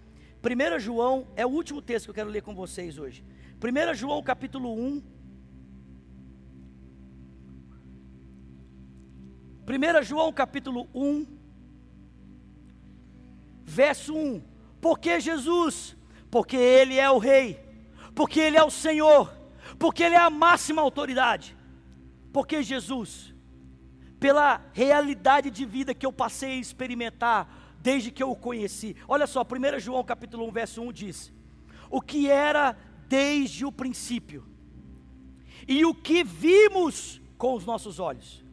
[0.42, 3.24] 1 João é o último texto que eu quero ler com vocês hoje.
[3.62, 5.02] 1 João capítulo 1,
[9.66, 11.26] 1 João capítulo 1,
[13.64, 14.42] verso 1.
[14.80, 15.96] Porque Jesus?
[16.30, 17.58] Porque Ele é o Rei,
[18.14, 19.34] porque Ele é o Senhor,
[19.78, 21.56] porque Ele é a máxima autoridade.
[22.30, 23.34] Porque Jesus,
[24.20, 28.94] pela realidade de vida que eu passei a experimentar desde que eu o conheci.
[29.08, 31.32] Olha só, 1 João capítulo 1, verso 1 diz:
[31.88, 32.76] O que era
[33.08, 34.46] desde o princípio,
[35.66, 38.43] e o que vimos com os nossos olhos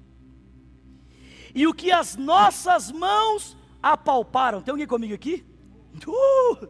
[1.53, 4.61] e o que as nossas mãos apalparam.
[4.61, 5.45] Tem alguém comigo aqui?
[6.07, 6.67] Uh!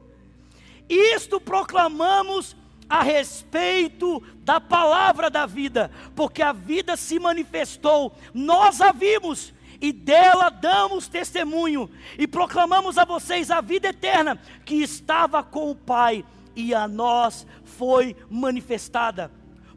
[0.89, 2.55] Isto proclamamos
[2.89, 9.93] a respeito da palavra da vida, porque a vida se manifestou, nós a vimos e
[9.93, 11.89] dela damos testemunho
[12.19, 17.47] e proclamamos a vocês a vida eterna que estava com o Pai e a nós
[17.63, 19.31] foi manifestada.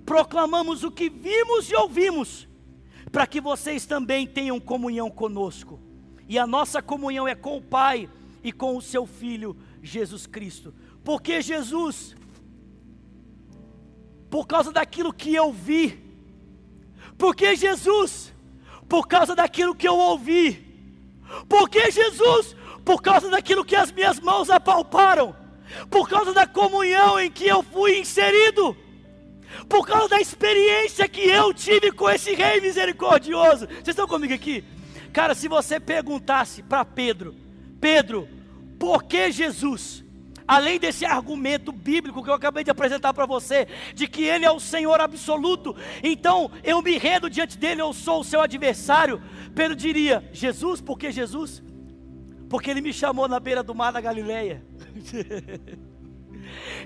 [0.04, 2.48] Proclamamos o que vimos e ouvimos
[3.14, 5.78] para que vocês também tenham comunhão conosco.
[6.28, 8.10] E a nossa comunhão é com o Pai
[8.42, 10.74] e com o seu Filho Jesus Cristo.
[11.04, 12.16] Porque Jesus,
[14.28, 16.02] por causa daquilo que eu vi,
[17.16, 18.34] porque Jesus,
[18.88, 20.66] por causa daquilo que eu ouvi,
[21.48, 25.36] porque Jesus, por causa daquilo que as minhas mãos apalparam,
[25.88, 28.76] por causa da comunhão em que eu fui inserido,
[29.68, 33.66] por causa da experiência que eu tive com esse rei misericordioso.
[33.66, 34.64] Vocês estão comigo aqui?
[35.12, 37.34] Cara, se você perguntasse para Pedro,
[37.80, 38.28] Pedro,
[38.78, 40.04] por que Jesus?
[40.46, 44.50] Além desse argumento bíblico que eu acabei de apresentar para você, de que Ele é
[44.50, 49.22] o Senhor absoluto, então eu me rendo diante dele, eu sou o seu adversário.
[49.54, 51.62] Pedro diria: Jesus, por que Jesus?
[52.50, 54.62] Porque Ele me chamou na beira do mar da Galileia.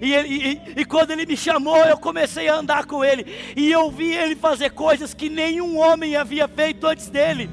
[0.01, 3.27] E, ele, e, e, quando ele me chamou, eu comecei a andar com ele.
[3.57, 7.51] E eu vi ele fazer coisas que nenhum homem havia feito antes dele.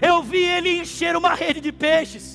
[0.00, 2.31] Eu vi ele encher uma rede de peixes.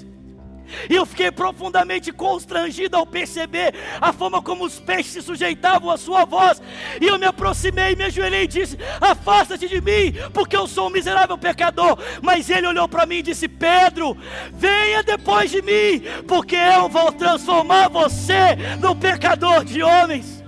[0.90, 5.98] E eu fiquei profundamente constrangido ao perceber a forma como os peixes se sujeitavam à
[5.98, 6.62] sua voz.
[7.02, 10.92] E eu me aproximei, me ajoelhei e disse: Afasta-te de mim, porque eu sou um
[10.92, 11.98] miserável pecador.
[12.22, 14.18] Mas ele olhou para mim e disse: Pedro,
[14.54, 20.44] venha depois de mim, porque eu vou transformar você no pecador de homens.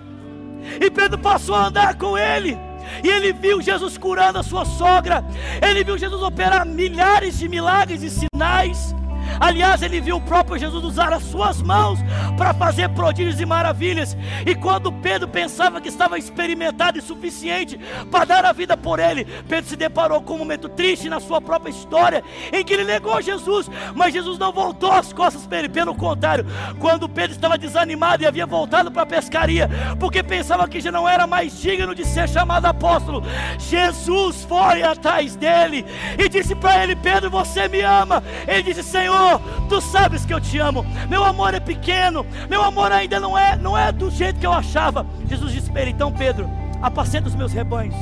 [0.81, 2.57] E Pedro passou a andar com ele.
[3.03, 5.23] E ele viu Jesus curando a sua sogra.
[5.61, 8.95] Ele viu Jesus operar milhares de milagres e sinais.
[9.39, 11.99] Aliás, ele viu o próprio Jesus usar as suas mãos
[12.37, 14.15] para fazer prodígios e maravilhas.
[14.45, 19.25] E quando Pedro pensava que estava experimentado e suficiente para dar a vida por ele,
[19.47, 23.21] Pedro se deparou com um momento triste na sua própria história, em que ele negou
[23.21, 25.69] Jesus, mas Jesus não voltou as costas para ele.
[25.69, 26.45] Pelo contrário,
[26.79, 31.07] quando Pedro estava desanimado e havia voltado para a pescaria, porque pensava que já não
[31.07, 33.23] era mais digno de ser chamado apóstolo,
[33.57, 35.85] Jesus foi atrás dele
[36.17, 38.23] e disse para ele: Pedro, você me ama.
[38.47, 39.18] Ele disse: Senhor,
[39.67, 40.85] tu sabes que eu te amo.
[41.07, 44.53] Meu amor é pequeno, meu amor ainda não é, não é do jeito que eu
[44.53, 45.05] achava.
[45.27, 46.49] Jesus disse para ele: Então, Pedro,
[46.81, 47.95] apacenta os meus rebanhos.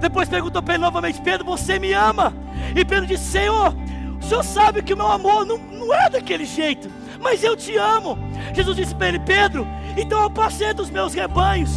[0.00, 2.32] Depois perguntou para ele novamente: Pedro, você me ama?
[2.74, 3.74] E Pedro disse: Senhor,
[4.20, 7.76] o senhor sabe que o meu amor não, não é daquele jeito, mas eu te
[7.76, 8.18] amo.
[8.54, 11.70] Jesus disse para ele: Pedro, então apacenta os meus rebanhos.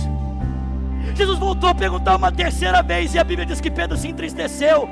[1.14, 4.90] Jesus voltou a perguntar uma terceira vez, e a Bíblia diz que Pedro se entristeceu.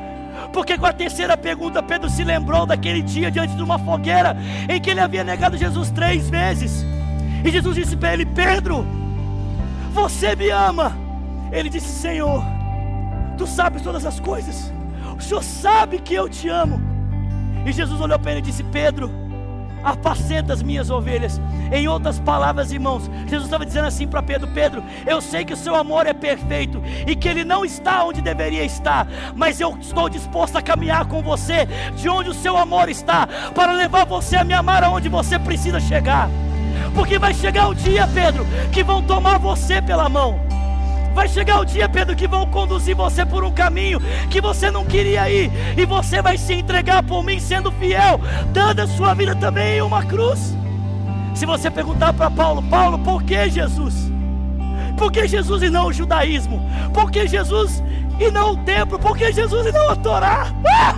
[0.52, 4.36] Porque com a terceira pergunta, Pedro se lembrou daquele dia diante de uma fogueira
[4.70, 6.86] em que ele havia negado Jesus três vezes.
[7.44, 8.86] E Jesus disse para ele: Pedro,
[9.92, 10.96] você me ama?
[11.52, 12.44] Ele disse: Senhor,
[13.38, 14.72] tu sabes todas as coisas,
[15.18, 16.82] o Senhor sabe que eu te amo.
[17.66, 19.23] E Jesus olhou para ele e disse: Pedro,
[19.84, 21.40] apacenta as minhas ovelhas.
[21.72, 25.58] Em outras palavras, irmãos, Jesus estava dizendo assim para Pedro: Pedro, eu sei que o
[25.58, 30.10] seu amor é perfeito e que ele não está onde deveria estar, mas eu estou
[30.10, 34.44] disposto a caminhar com você de onde o seu amor está, para levar você a
[34.44, 36.30] me amar aonde você precisa chegar.
[36.94, 40.40] Porque vai chegar o dia, Pedro, que vão tomar você pela mão.
[41.14, 44.00] Vai chegar o dia, Pedro, que vão conduzir você por um caminho
[44.30, 48.20] que você não queria ir, e você vai se entregar por mim, sendo fiel,
[48.52, 50.58] dando a sua vida também em uma cruz.
[51.36, 54.12] Se você perguntar para Paulo, Paulo, por que Jesus?
[54.98, 56.62] Por que Jesus e não o judaísmo?
[56.94, 57.84] Por que Jesus
[58.20, 59.00] e não o templo?
[59.00, 60.48] Por que Jesus e não a Torá?
[60.66, 60.96] Ah!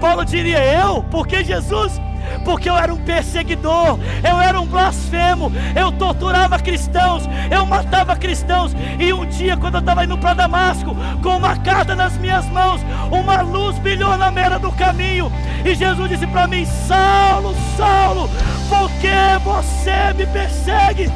[0.00, 2.00] Paulo diria eu, porque Jesus
[2.44, 8.74] porque eu era um perseguidor, eu era um blasfemo, eu torturava cristãos, eu matava cristãos.
[8.98, 12.80] E um dia, quando eu estava indo para Damasco, com uma carta nas minhas mãos,
[13.10, 15.30] uma luz brilhou na beira do caminho,
[15.64, 18.30] e Jesus disse para mim: Saulo, Saulo,
[18.68, 21.10] por que você me persegue?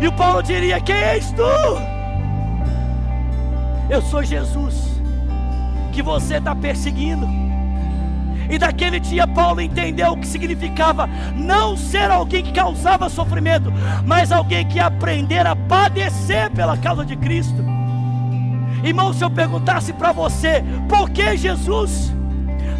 [0.00, 1.42] E o Paulo diria: Quem és tu?
[3.88, 4.89] Eu sou Jesus
[5.90, 7.28] que você está perseguindo.
[8.48, 13.72] E daquele dia Paulo entendeu o que significava não ser alguém que causava sofrimento,
[14.04, 17.64] mas alguém que aprender a padecer pela causa de Cristo.
[18.82, 22.12] Irmão, se eu perguntasse para você, por que Jesus?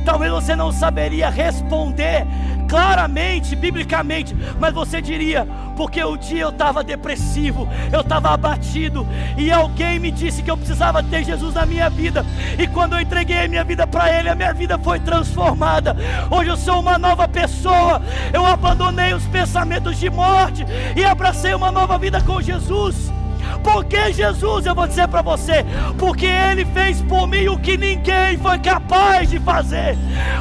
[0.05, 2.27] Talvez você não saberia responder
[2.71, 9.07] claramente, biblicamente, mas você diria: porque o dia eu estava depressivo, eu estava abatido,
[9.37, 12.25] e alguém me disse que eu precisava ter Jesus na minha vida,
[12.57, 15.97] e quando eu entreguei a minha vida para Ele, a minha vida foi transformada.
[16.31, 18.01] Hoje eu sou uma nova pessoa,
[18.33, 20.65] eu abandonei os pensamentos de morte
[20.97, 23.20] e abracei uma nova vida com Jesus.
[23.63, 25.65] Porque Jesus, eu vou dizer para você,
[25.99, 29.97] porque Ele fez por mim o que ninguém foi capaz de fazer,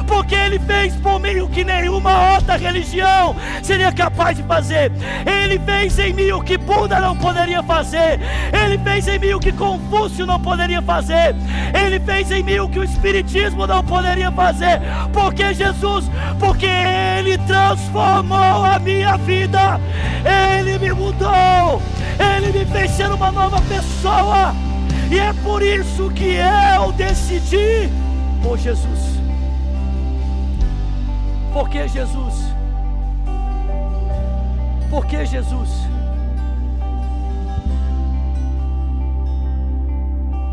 [0.06, 4.90] porque Ele fez por mim o que nenhuma outra religião seria capaz de fazer.
[5.26, 8.20] Ele fez em mim o que Buda não poderia fazer,
[8.52, 11.34] Ele fez em mim o que Confúcio não poderia fazer,
[11.74, 14.80] Ele fez em mim o que o Espiritismo não poderia fazer,
[15.12, 19.80] porque Jesus, porque Ele transformou a minha vida,
[20.24, 21.82] Ele me mudou.
[22.20, 24.54] Ele me fez ser uma nova pessoa.
[25.10, 26.36] E é por isso que
[26.76, 27.90] eu decidi
[28.42, 29.18] por Jesus.
[31.52, 32.54] Por que Jesus?
[34.88, 35.89] Por que Jesus?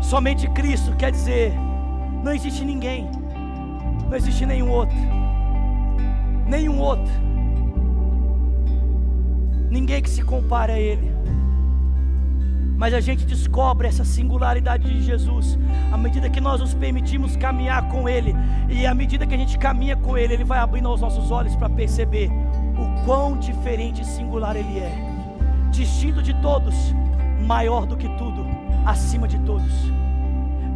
[0.08, 1.52] Somente Cristo quer dizer,
[2.24, 3.10] não existe ninguém,
[4.08, 4.96] não existe nenhum outro,
[6.46, 7.12] nenhum outro,
[9.68, 11.12] ninguém que se compare a Ele.
[12.78, 15.58] Mas a gente descobre essa singularidade de Jesus
[15.92, 18.34] à medida que nós nos permitimos caminhar com Ele,
[18.70, 21.54] e à medida que a gente caminha com Ele, Ele vai abrindo os nossos olhos
[21.54, 22.30] para perceber
[22.78, 24.90] o quão diferente e singular Ele é,
[25.70, 26.74] distinto de todos,
[27.46, 28.47] maior do que tudo,
[28.88, 29.70] acima de todos,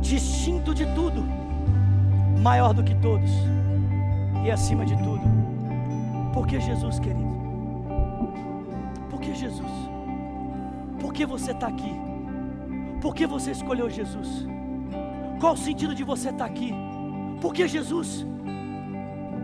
[0.03, 1.25] distinto de tudo,
[2.43, 3.31] maior do que todos
[4.45, 5.23] e acima de tudo.
[6.35, 7.33] Por que Jesus, querido?
[9.09, 9.73] Por que Jesus?
[11.01, 11.95] Por que você está aqui?
[13.01, 14.47] Por que você escolheu Jesus?
[15.41, 16.75] Qual o sentido de você estar tá aqui?
[17.41, 18.27] Por que Jesus?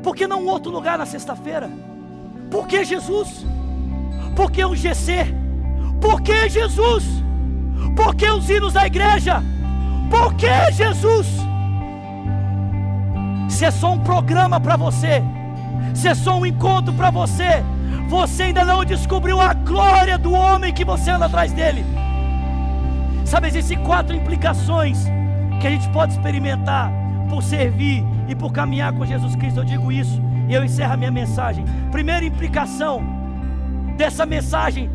[0.03, 1.70] Por que não outro lugar na sexta-feira?
[2.51, 3.47] Por que Jesus?
[4.36, 5.34] Por que um GC?
[6.01, 7.28] Por que Jesus?
[7.97, 9.43] Por que os hinos da igreja?
[10.11, 11.49] Por que Jesus?
[13.59, 15.20] se é só um programa para você,
[15.93, 17.64] se é só um encontro para você,
[18.09, 21.85] você ainda não descobriu a glória do homem que você anda atrás dele.
[23.24, 25.07] Sabe, existem quatro implicações
[25.61, 26.93] que a gente pode experimentar
[27.29, 29.59] por servir e por caminhar com Jesus Cristo.
[29.59, 31.64] Eu digo isso e eu encerro a minha mensagem.
[31.91, 33.03] Primeira implicação
[33.97, 34.89] dessa mensagem,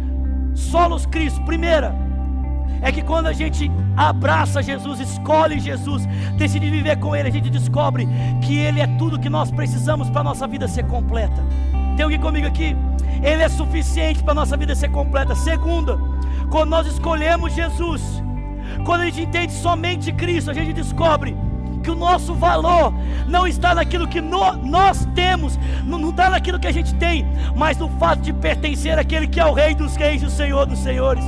[0.54, 1.42] solos Cristo.
[1.42, 1.94] Primeira,
[2.84, 6.06] é que quando a gente abraça Jesus, escolhe Jesus,
[6.38, 8.08] decide viver com Ele, a gente descobre
[8.42, 11.42] que Ele é tudo que nós precisamos para a nossa vida ser completa.
[11.96, 12.76] Tem alguém comigo aqui?
[13.24, 15.34] Ele é suficiente para a nossa vida ser completa.
[15.34, 15.98] Segunda,
[16.52, 18.02] quando nós escolhemos Jesus,
[18.86, 21.38] quando a gente entende somente Cristo, a gente descobre
[21.82, 22.94] que o nosso valor
[23.28, 27.26] não está naquilo que no, nós temos, não, não está naquilo que a gente tem,
[27.56, 30.66] mas no fato de pertencer àquele que é o Rei dos Reis e o Senhor
[30.66, 31.24] dos Senhores.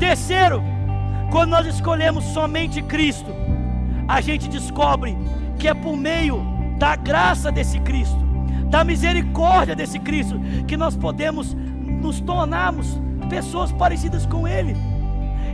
[0.00, 0.62] Terceiro,
[1.30, 3.30] quando nós escolhemos somente Cristo,
[4.08, 5.14] a gente descobre
[5.58, 6.42] que é por meio
[6.78, 8.18] da graça desse Cristo,
[8.70, 12.98] da misericórdia desse Cristo, que nós podemos nos tornarmos
[13.28, 14.74] pessoas parecidas com Ele.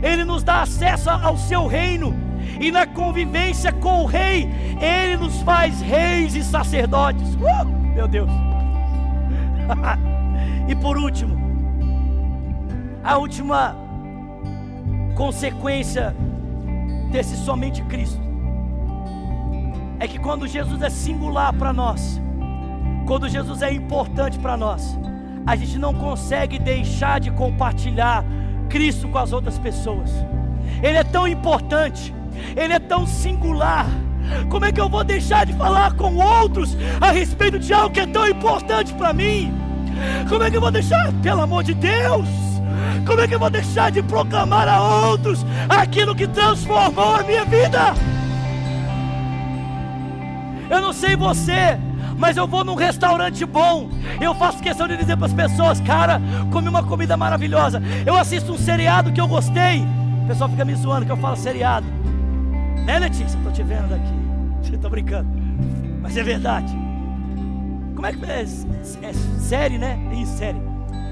[0.01, 2.15] Ele nos dá acesso ao seu reino,
[2.57, 7.35] e na convivência com o Rei, Ele nos faz reis e sacerdotes.
[7.35, 8.31] Uh, meu Deus!
[10.69, 11.37] e por último,
[13.03, 13.86] a última
[15.17, 16.15] consequência
[17.11, 18.21] desse somente Cristo
[19.99, 22.21] é que quando Jesus é singular para nós,
[23.07, 24.97] quando Jesus é importante para nós,
[25.43, 28.23] a gente não consegue deixar de compartilhar
[28.69, 30.11] Cristo com as outras pessoas.
[30.83, 32.13] Ele é tão importante,
[32.55, 33.87] ele é tão singular.
[34.49, 38.01] Como é que eu vou deixar de falar com outros a respeito de algo que
[38.01, 39.51] é tão importante para mim?
[40.29, 42.46] Como é que eu vou deixar, pelo amor de Deus?
[43.05, 47.45] Como é que eu vou deixar de proclamar a outros aquilo que transformou a minha
[47.45, 47.93] vida?
[50.69, 51.77] Eu não sei você,
[52.17, 53.89] mas eu vou num restaurante bom.
[54.19, 56.21] Eu faço questão de dizer para as pessoas, cara,
[56.51, 57.81] comi uma comida maravilhosa.
[58.05, 59.85] Eu assisto um seriado que eu gostei.
[60.23, 61.85] O pessoal fica me zoando que eu falo seriado.
[62.85, 63.37] Né, Letícia?
[63.37, 64.73] Estou te vendo daqui.
[64.73, 65.29] Estou brincando.
[66.01, 66.75] Mas é verdade.
[67.95, 68.41] Como é que é?
[68.41, 69.97] é série, né?
[70.13, 70.61] Isso, série.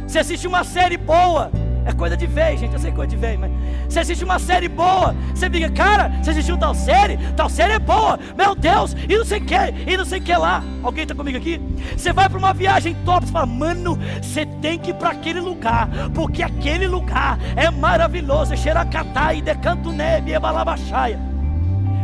[0.08, 1.52] Você assiste uma série boa.
[1.86, 2.74] É coisa de velho, gente.
[2.74, 3.52] Eu sei coisa de velho, mas
[3.88, 7.80] você assiste uma série boa, você fica, cara, você assistiu tal série, tal série é
[7.80, 9.56] boa, meu Deus, e não sei o que,
[9.88, 10.64] e não sei o que lá.
[10.82, 11.62] Alguém está comigo aqui?
[11.96, 15.40] Você vai para uma viagem top, você fala, mano, você tem que ir para aquele
[15.40, 21.35] lugar, porque aquele lugar é maravilhoso, é Xeracatá e Decanto Neve, é Balabaxaia.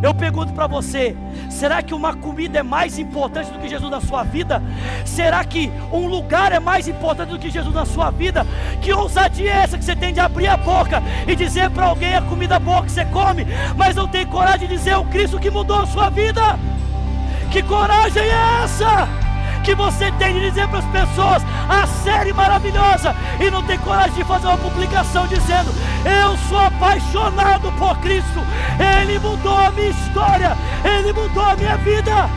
[0.01, 1.15] Eu pergunto para você:
[1.49, 4.61] será que uma comida é mais importante do que Jesus na sua vida?
[5.05, 8.45] Será que um lugar é mais importante do que Jesus na sua vida?
[8.81, 12.15] Que ousadia é essa que você tem de abrir a boca e dizer para alguém
[12.15, 13.45] a comida boa que você come,
[13.75, 16.57] mas não tem coragem de dizer o Cristo que mudou a sua vida?
[17.51, 19.20] Que coragem é essa?
[19.61, 24.15] Que você tem de dizer para as pessoas a série maravilhosa e não tem coragem
[24.15, 25.71] de fazer uma publicação dizendo:
[26.05, 28.39] Eu sou apaixonado por Cristo,
[28.79, 32.29] Ele mudou a minha história, Ele mudou a minha vida.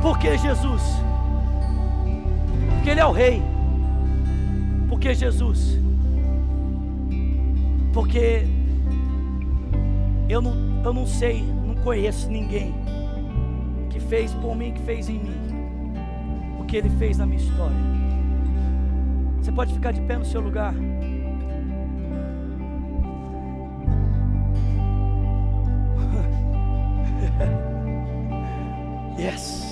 [0.00, 0.82] Porque Jesus,
[2.76, 3.42] porque Ele é o Rei,
[4.88, 5.78] porque Jesus,
[7.92, 8.46] porque
[10.28, 12.74] eu não, eu não sei conheço ninguém
[13.88, 15.40] que fez por mim, que fez em mim
[16.58, 17.76] o que ele fez na minha história.
[19.38, 20.74] Você pode ficar de pé no seu lugar.
[29.18, 29.68] yes.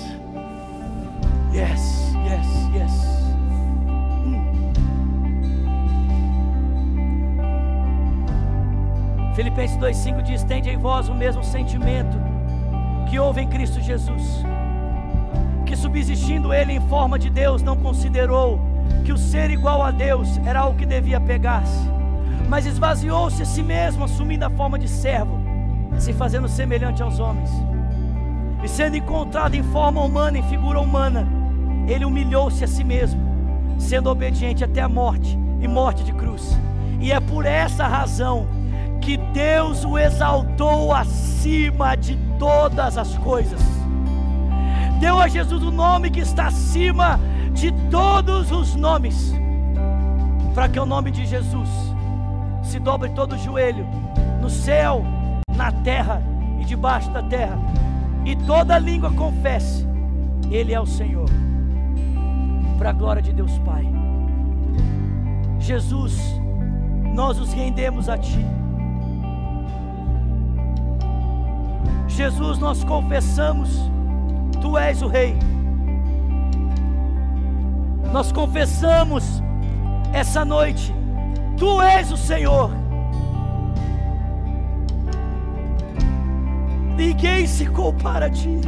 [1.51, 3.18] Yes, yes, yes.
[9.39, 12.17] Filipenses 2,5 diz: Tende em vós o mesmo sentimento
[13.09, 14.43] que houve em Cristo Jesus,
[15.65, 18.59] que subsistindo ele em forma de Deus, não considerou
[19.05, 21.89] que o ser igual a Deus era algo que devia pegar-se,
[22.49, 25.39] mas esvaziou-se a si mesmo, assumindo a forma de servo,
[25.97, 27.49] se fazendo semelhante aos homens,
[28.61, 31.25] e sendo encontrado em forma humana, em figura humana,
[31.87, 33.21] ele humilhou-se a si mesmo,
[33.77, 36.59] sendo obediente até a morte e morte de cruz.
[36.99, 38.58] E é por essa razão
[39.33, 43.61] Deus o exaltou acima de todas as coisas.
[44.99, 47.19] Deu a Jesus o nome que está acima
[47.53, 49.33] de todos os nomes,
[50.53, 51.69] para que o nome de Jesus
[52.63, 53.87] se dobre todo o joelho,
[54.41, 55.03] no céu,
[55.55, 56.21] na terra
[56.59, 57.57] e debaixo da terra,
[58.25, 59.87] e toda língua confesse:
[60.51, 61.29] Ele é o Senhor,
[62.77, 63.87] para a glória de Deus Pai.
[65.59, 66.17] Jesus,
[67.13, 68.58] nós os rendemos a Ti
[72.19, 73.89] Jesus, nós confessamos,
[74.61, 75.37] Tu és o Rei.
[78.11, 79.41] Nós confessamos
[80.11, 80.93] essa noite,
[81.55, 82.71] Tu és o Senhor.
[86.97, 88.59] Ninguém se compara a Ti.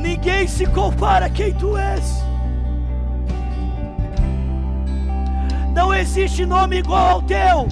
[0.00, 2.25] Ninguém se compara a quem Tu és.
[5.76, 7.68] Não existe nome igual ao Teu.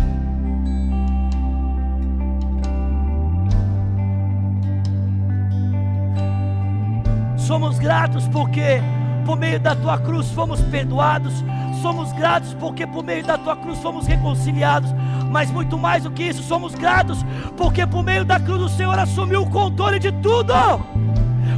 [7.39, 8.83] Somos gratos porque
[9.25, 11.33] por meio da tua cruz fomos perdoados.
[11.81, 14.95] Somos gratos porque por meio da tua cruz fomos reconciliados.
[15.31, 17.25] Mas muito mais do que isso, somos gratos
[17.57, 20.53] porque por meio da cruz o Senhor assumiu o controle de tudo.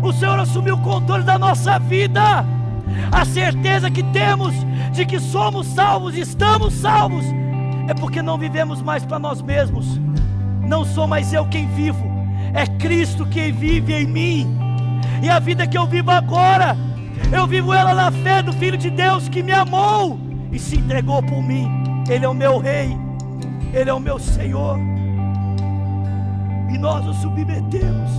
[0.00, 2.46] O Senhor assumiu o controle da nossa vida.
[3.10, 4.54] A certeza que temos
[4.92, 7.24] de que somos salvos, estamos salvos,
[7.88, 10.00] é porque não vivemos mais para nós mesmos.
[10.60, 12.04] Não sou mais eu quem vivo,
[12.52, 14.58] é Cristo quem vive em mim.
[15.22, 16.76] E a vida que eu vivo agora,
[17.32, 20.18] eu vivo ela na fé do Filho de Deus que me amou
[20.52, 21.70] e se entregou por mim.
[22.08, 22.96] Ele é o meu Rei,
[23.72, 24.78] Ele é o meu Senhor.
[26.72, 28.10] E nós o submetemos.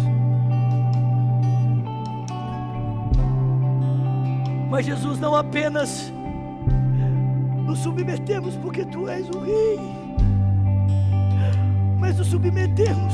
[4.69, 6.11] Mas Jesus não apenas
[7.67, 9.77] nos submetemos porque Tu és o Rei,
[11.99, 13.13] mas nos submetemos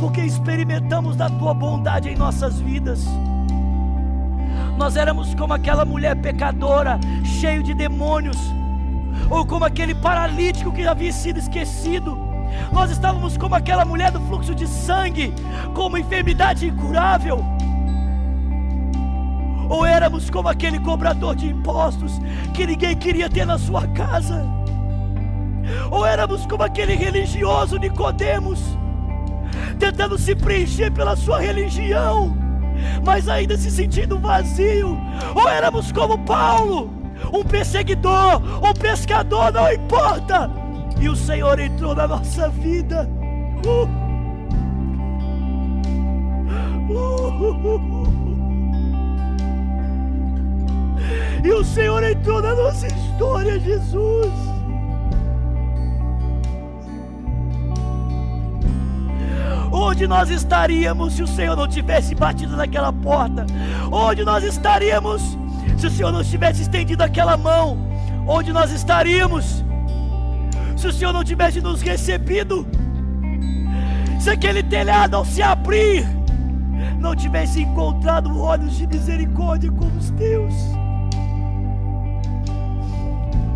[0.00, 3.04] porque experimentamos da tua bondade em nossas vidas.
[4.76, 8.36] Nós éramos como aquela mulher pecadora, cheio de demônios,
[9.30, 12.18] ou como aquele paralítico que havia sido esquecido.
[12.72, 15.32] Nós estávamos como aquela mulher do fluxo de sangue,
[15.74, 17.55] com uma enfermidade incurável.
[19.68, 22.12] Ou éramos como aquele cobrador de impostos
[22.54, 24.44] que ninguém queria ter na sua casa.
[25.90, 28.76] Ou éramos como aquele religioso Nicodemos
[29.78, 32.36] tentando se preencher pela sua religião,
[33.04, 34.98] mas ainda se sentindo vazio.
[35.34, 36.90] Ou éramos como Paulo,
[37.32, 40.50] um perseguidor, um pescador, não importa.
[41.00, 43.08] E o Senhor entrou na nossa vida.
[43.66, 44.06] Uh.
[46.88, 47.95] Uh.
[51.46, 54.32] E o Senhor entrou na nossa história, Jesus.
[59.70, 63.46] Onde nós estaríamos se o Senhor não tivesse batido naquela porta?
[63.92, 65.22] Onde nós estaríamos
[65.78, 67.78] se o Senhor não tivesse estendido aquela mão?
[68.26, 69.64] Onde nós estaríamos
[70.76, 72.66] se o Senhor não tivesse nos recebido?
[74.18, 76.04] Se aquele telhado ao se abrir
[76.98, 80.85] não tivesse encontrado olhos de misericórdia como os teus?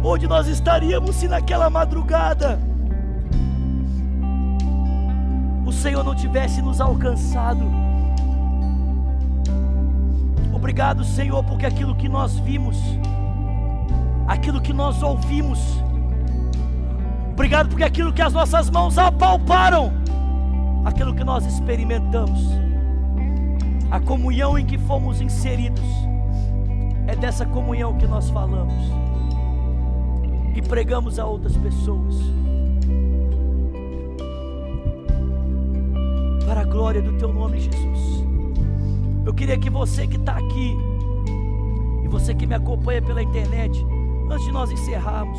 [0.02, 2.58] Onde nós estaríamos se naquela madrugada
[5.70, 7.64] o Senhor não tivesse nos alcançado.
[10.52, 12.76] Obrigado, Senhor, porque aquilo que nós vimos,
[14.26, 15.60] aquilo que nós ouvimos,
[17.32, 19.92] obrigado porque aquilo que as nossas mãos apalparam,
[20.84, 22.40] aquilo que nós experimentamos,
[23.90, 25.84] a comunhão em que fomos inseridos,
[27.06, 28.99] é dessa comunhão que nós falamos
[30.54, 32.16] e pregamos a outras pessoas.
[36.50, 38.24] para a glória do teu nome, Jesus.
[39.24, 40.76] Eu queria que você que está aqui
[42.02, 43.86] e você que me acompanha pela internet,
[44.28, 45.38] antes de nós encerrarmos,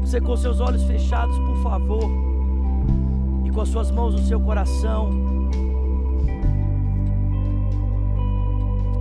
[0.00, 2.02] você com seus olhos fechados, por favor,
[3.44, 5.08] e com as suas mãos no seu coração,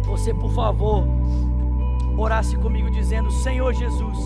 [0.05, 1.03] você, por favor,
[2.15, 4.19] orasse comigo dizendo: Senhor Jesus,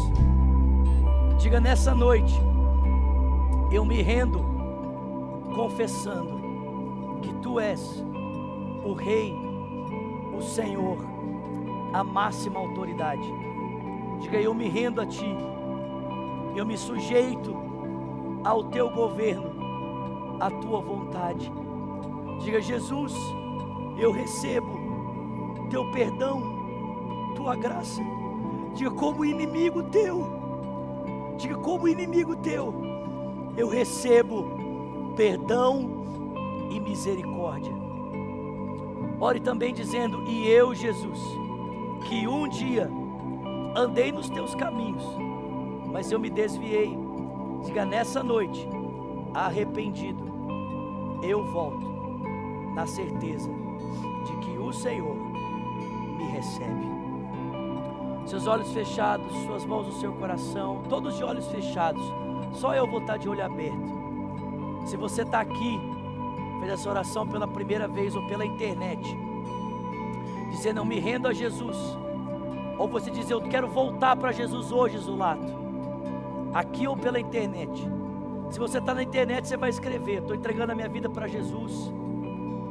[1.42, 2.39] diga nessa noite,
[3.72, 4.46] eu me rendo
[5.56, 6.39] confessando
[7.20, 8.06] que tu és
[8.86, 9.36] o Rei,
[10.38, 11.00] o Senhor,
[11.94, 13.28] a máxima autoridade.
[14.20, 15.36] Diga, eu me rendo a Ti,
[16.56, 17.56] eu me sujeito
[18.44, 19.50] ao Teu governo,
[20.39, 21.52] à Tua vontade.
[22.39, 23.16] Diga, Jesus,
[23.98, 24.80] eu recebo
[25.72, 26.39] Teu perdão,
[27.36, 28.00] Tua graça.
[28.76, 30.41] Diga, como inimigo Teu,
[31.38, 32.73] diga, como inimigo Teu,
[33.57, 34.45] eu recebo
[35.15, 36.05] perdão
[36.69, 37.73] e misericórdia.
[39.19, 41.19] Ore também dizendo: E eu, Jesus,
[42.07, 42.89] que um dia
[43.75, 45.03] andei nos teus caminhos,
[45.91, 46.97] mas eu me desviei.
[47.63, 48.67] Diga nessa noite,
[49.34, 50.23] arrependido,
[51.21, 51.88] eu volto,
[52.73, 53.51] na certeza
[54.25, 55.15] de que o Senhor
[56.17, 57.11] me recebe.
[58.32, 62.01] Seus olhos fechados, suas mãos no seu coração, todos de olhos fechados.
[62.53, 64.86] Só eu vou estar de olho aberto.
[64.86, 65.77] Se você está aqui,
[66.61, 69.17] fez essa oração pela primeira vez ou pela internet,
[70.49, 71.75] dizendo eu me rendo a Jesus,
[72.77, 75.53] ou você diz eu quero voltar para Jesus hoje, Zulato,
[76.53, 77.86] aqui ou pela internet.
[78.49, 81.91] Se você está na internet, você vai escrever: estou entregando a minha vida para Jesus.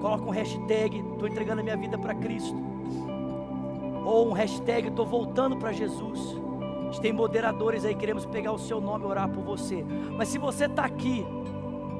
[0.00, 2.69] Coloca um hashtag: estou entregando a minha vida para Cristo.
[4.04, 6.38] Ou um hashtag: estou voltando para Jesus.
[6.60, 9.84] A gente tem moderadores aí, queremos pegar o seu nome e orar por você.
[10.16, 11.24] Mas se você está aqui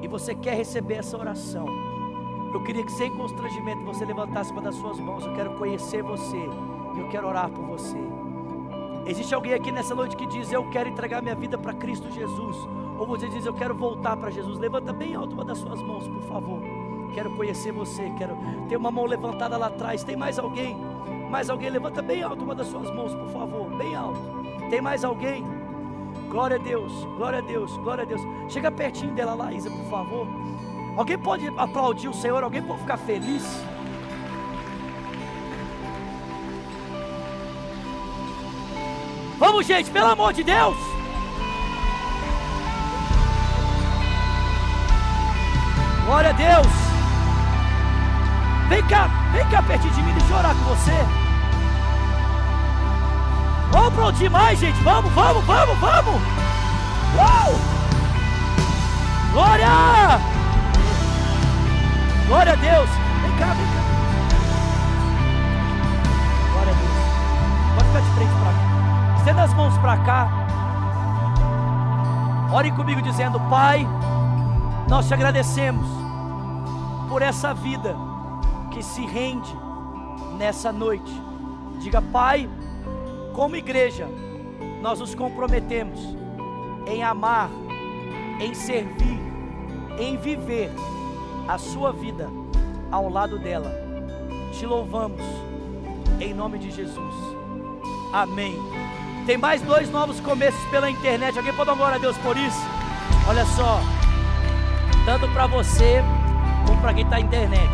[0.01, 1.65] e você quer receber essa oração,
[2.53, 5.25] eu queria que sem constrangimento você levantasse uma das suas mãos.
[5.25, 6.37] Eu quero conhecer você.
[6.97, 7.97] Eu quero orar por você.
[9.05, 12.57] Existe alguém aqui nessa noite que diz: Eu quero entregar minha vida para Cristo Jesus.
[12.99, 14.59] Ou você diz: Eu quero voltar para Jesus.
[14.59, 16.61] Levanta bem alto uma das suas mãos, por favor.
[17.13, 18.11] Quero conhecer você.
[18.17, 18.37] Quero
[18.67, 20.03] ter uma mão levantada lá atrás.
[20.03, 20.77] Tem mais alguém?
[21.31, 21.69] Mais alguém?
[21.69, 23.69] Levanta bem alto uma das suas mãos, por favor.
[23.77, 24.19] Bem alto.
[24.69, 25.45] Tem mais alguém?
[26.29, 28.21] Glória a Deus, glória a Deus, glória a Deus.
[28.49, 30.27] Chega pertinho dela lá, Isa, por favor.
[30.97, 32.43] Alguém pode aplaudir o Senhor?
[32.43, 33.43] Alguém pode ficar feliz?
[39.39, 40.77] Vamos, gente, pelo amor de Deus.
[46.05, 46.73] Glória a Deus.
[48.67, 51.20] Vem cá, vem cá pertinho de mim, deixa eu orar com você.
[53.91, 54.81] Aplaudir mais, gente.
[54.83, 56.21] Vamos, vamos, vamos, vamos.
[57.15, 57.55] Uou!
[59.33, 60.19] Glória!
[62.27, 62.89] Glória a Deus.
[63.21, 63.81] Vem cá, vem cá.
[66.53, 66.91] Glória a Deus.
[67.75, 69.15] Pode ficar de frente para cá.
[69.17, 70.29] Estenda as mãos para cá.
[72.53, 73.87] Ore comigo dizendo: Pai,
[74.87, 75.85] nós te agradecemos
[77.09, 77.95] por essa vida
[78.71, 79.53] que se rende
[80.37, 81.21] nessa noite.
[81.81, 82.49] Diga, Pai,
[83.33, 84.07] como igreja,
[84.81, 85.99] nós nos comprometemos
[86.87, 87.49] em amar,
[88.39, 89.19] em servir,
[89.99, 90.71] em viver
[91.47, 92.29] a sua vida
[92.91, 93.71] ao lado dela.
[94.51, 95.21] Te louvamos
[96.19, 97.15] em nome de Jesus.
[98.13, 98.55] Amém.
[99.25, 101.37] Tem mais dois novos começos pela internet.
[101.37, 102.59] Alguém pode dar glória a Deus por isso?
[103.27, 103.79] Olha só,
[105.05, 106.03] tanto para você
[106.65, 107.71] como para quem está na internet.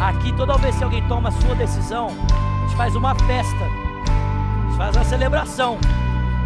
[0.00, 3.64] Aqui, toda vez que alguém toma a sua decisão, a gente faz uma festa,
[4.76, 5.78] faz uma celebração.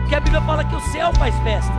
[0.00, 1.72] Porque a Bíblia fala que o céu faz festa.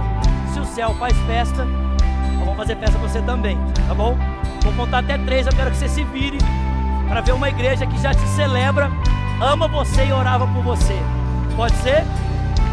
[0.53, 4.17] Se o céu faz festa, nós vamos fazer festa você também, tá bom?
[4.63, 6.37] Vou contar até três, eu quero que você se vire
[7.07, 8.91] para ver uma igreja que já te celebra,
[9.41, 10.99] ama você e orava por você.
[11.55, 12.03] Pode ser?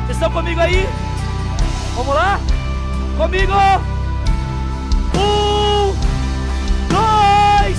[0.04, 0.86] Vocês estão comigo aí?
[1.94, 2.38] Vamos lá?
[3.16, 3.52] Comigo!
[5.14, 5.94] Um,
[6.88, 7.76] dois,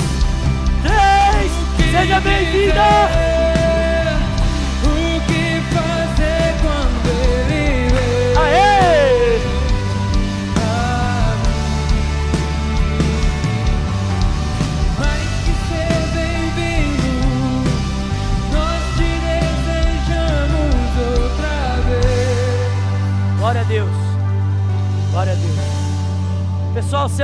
[0.84, 3.47] três, seja bem-vinda!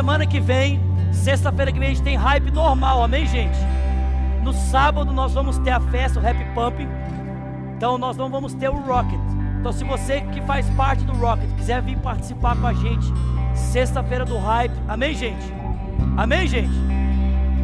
[0.04, 0.82] Semana que vem,
[1.14, 3.58] sexta-feira que vem, a gente tem hype normal, amém, gente?
[4.44, 6.90] No sábado nós vamos ter a festa, o Happy Pumping.
[7.78, 9.18] Então nós não vamos ter o Rocket.
[9.62, 13.06] Então se você que faz parte do Rocket quiser vir participar com a gente,
[13.56, 15.54] sexta-feira do hype, amém, gente?
[16.18, 16.74] Amém, gente?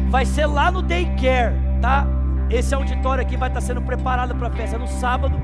[0.08, 2.06] Vai ser lá no Daycare, tá?
[2.48, 5.38] Esse auditório aqui vai estar sendo preparado para a festa no sábado.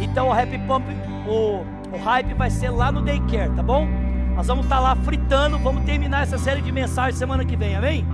[0.00, 0.88] Então o Happy Pump,
[1.28, 1.64] o,
[1.94, 3.86] o hype vai ser lá no Daycare, tá bom?
[4.36, 8.06] Nós vamos estar lá fritando, vamos terminar essa série de mensagens semana que vem, amém?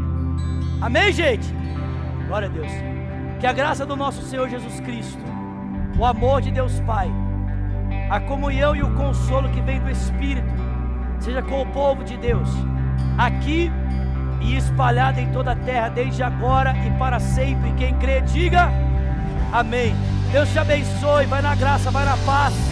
[0.81, 1.53] Amém, gente?
[2.29, 2.71] Glória a Deus.
[3.41, 5.21] Que a graça do nosso Senhor Jesus Cristo,
[5.99, 7.11] o amor de Deus Pai,
[8.09, 10.47] a comunhão e o consolo que vem do Espírito,
[11.19, 12.49] seja com o povo de Deus,
[13.19, 13.69] aqui
[14.41, 17.73] e espalhado em toda a terra, desde agora e para sempre.
[17.73, 18.71] Quem crê, diga
[19.53, 19.93] amém.
[20.31, 22.72] Deus te abençoe, vai na graça, vai na paz.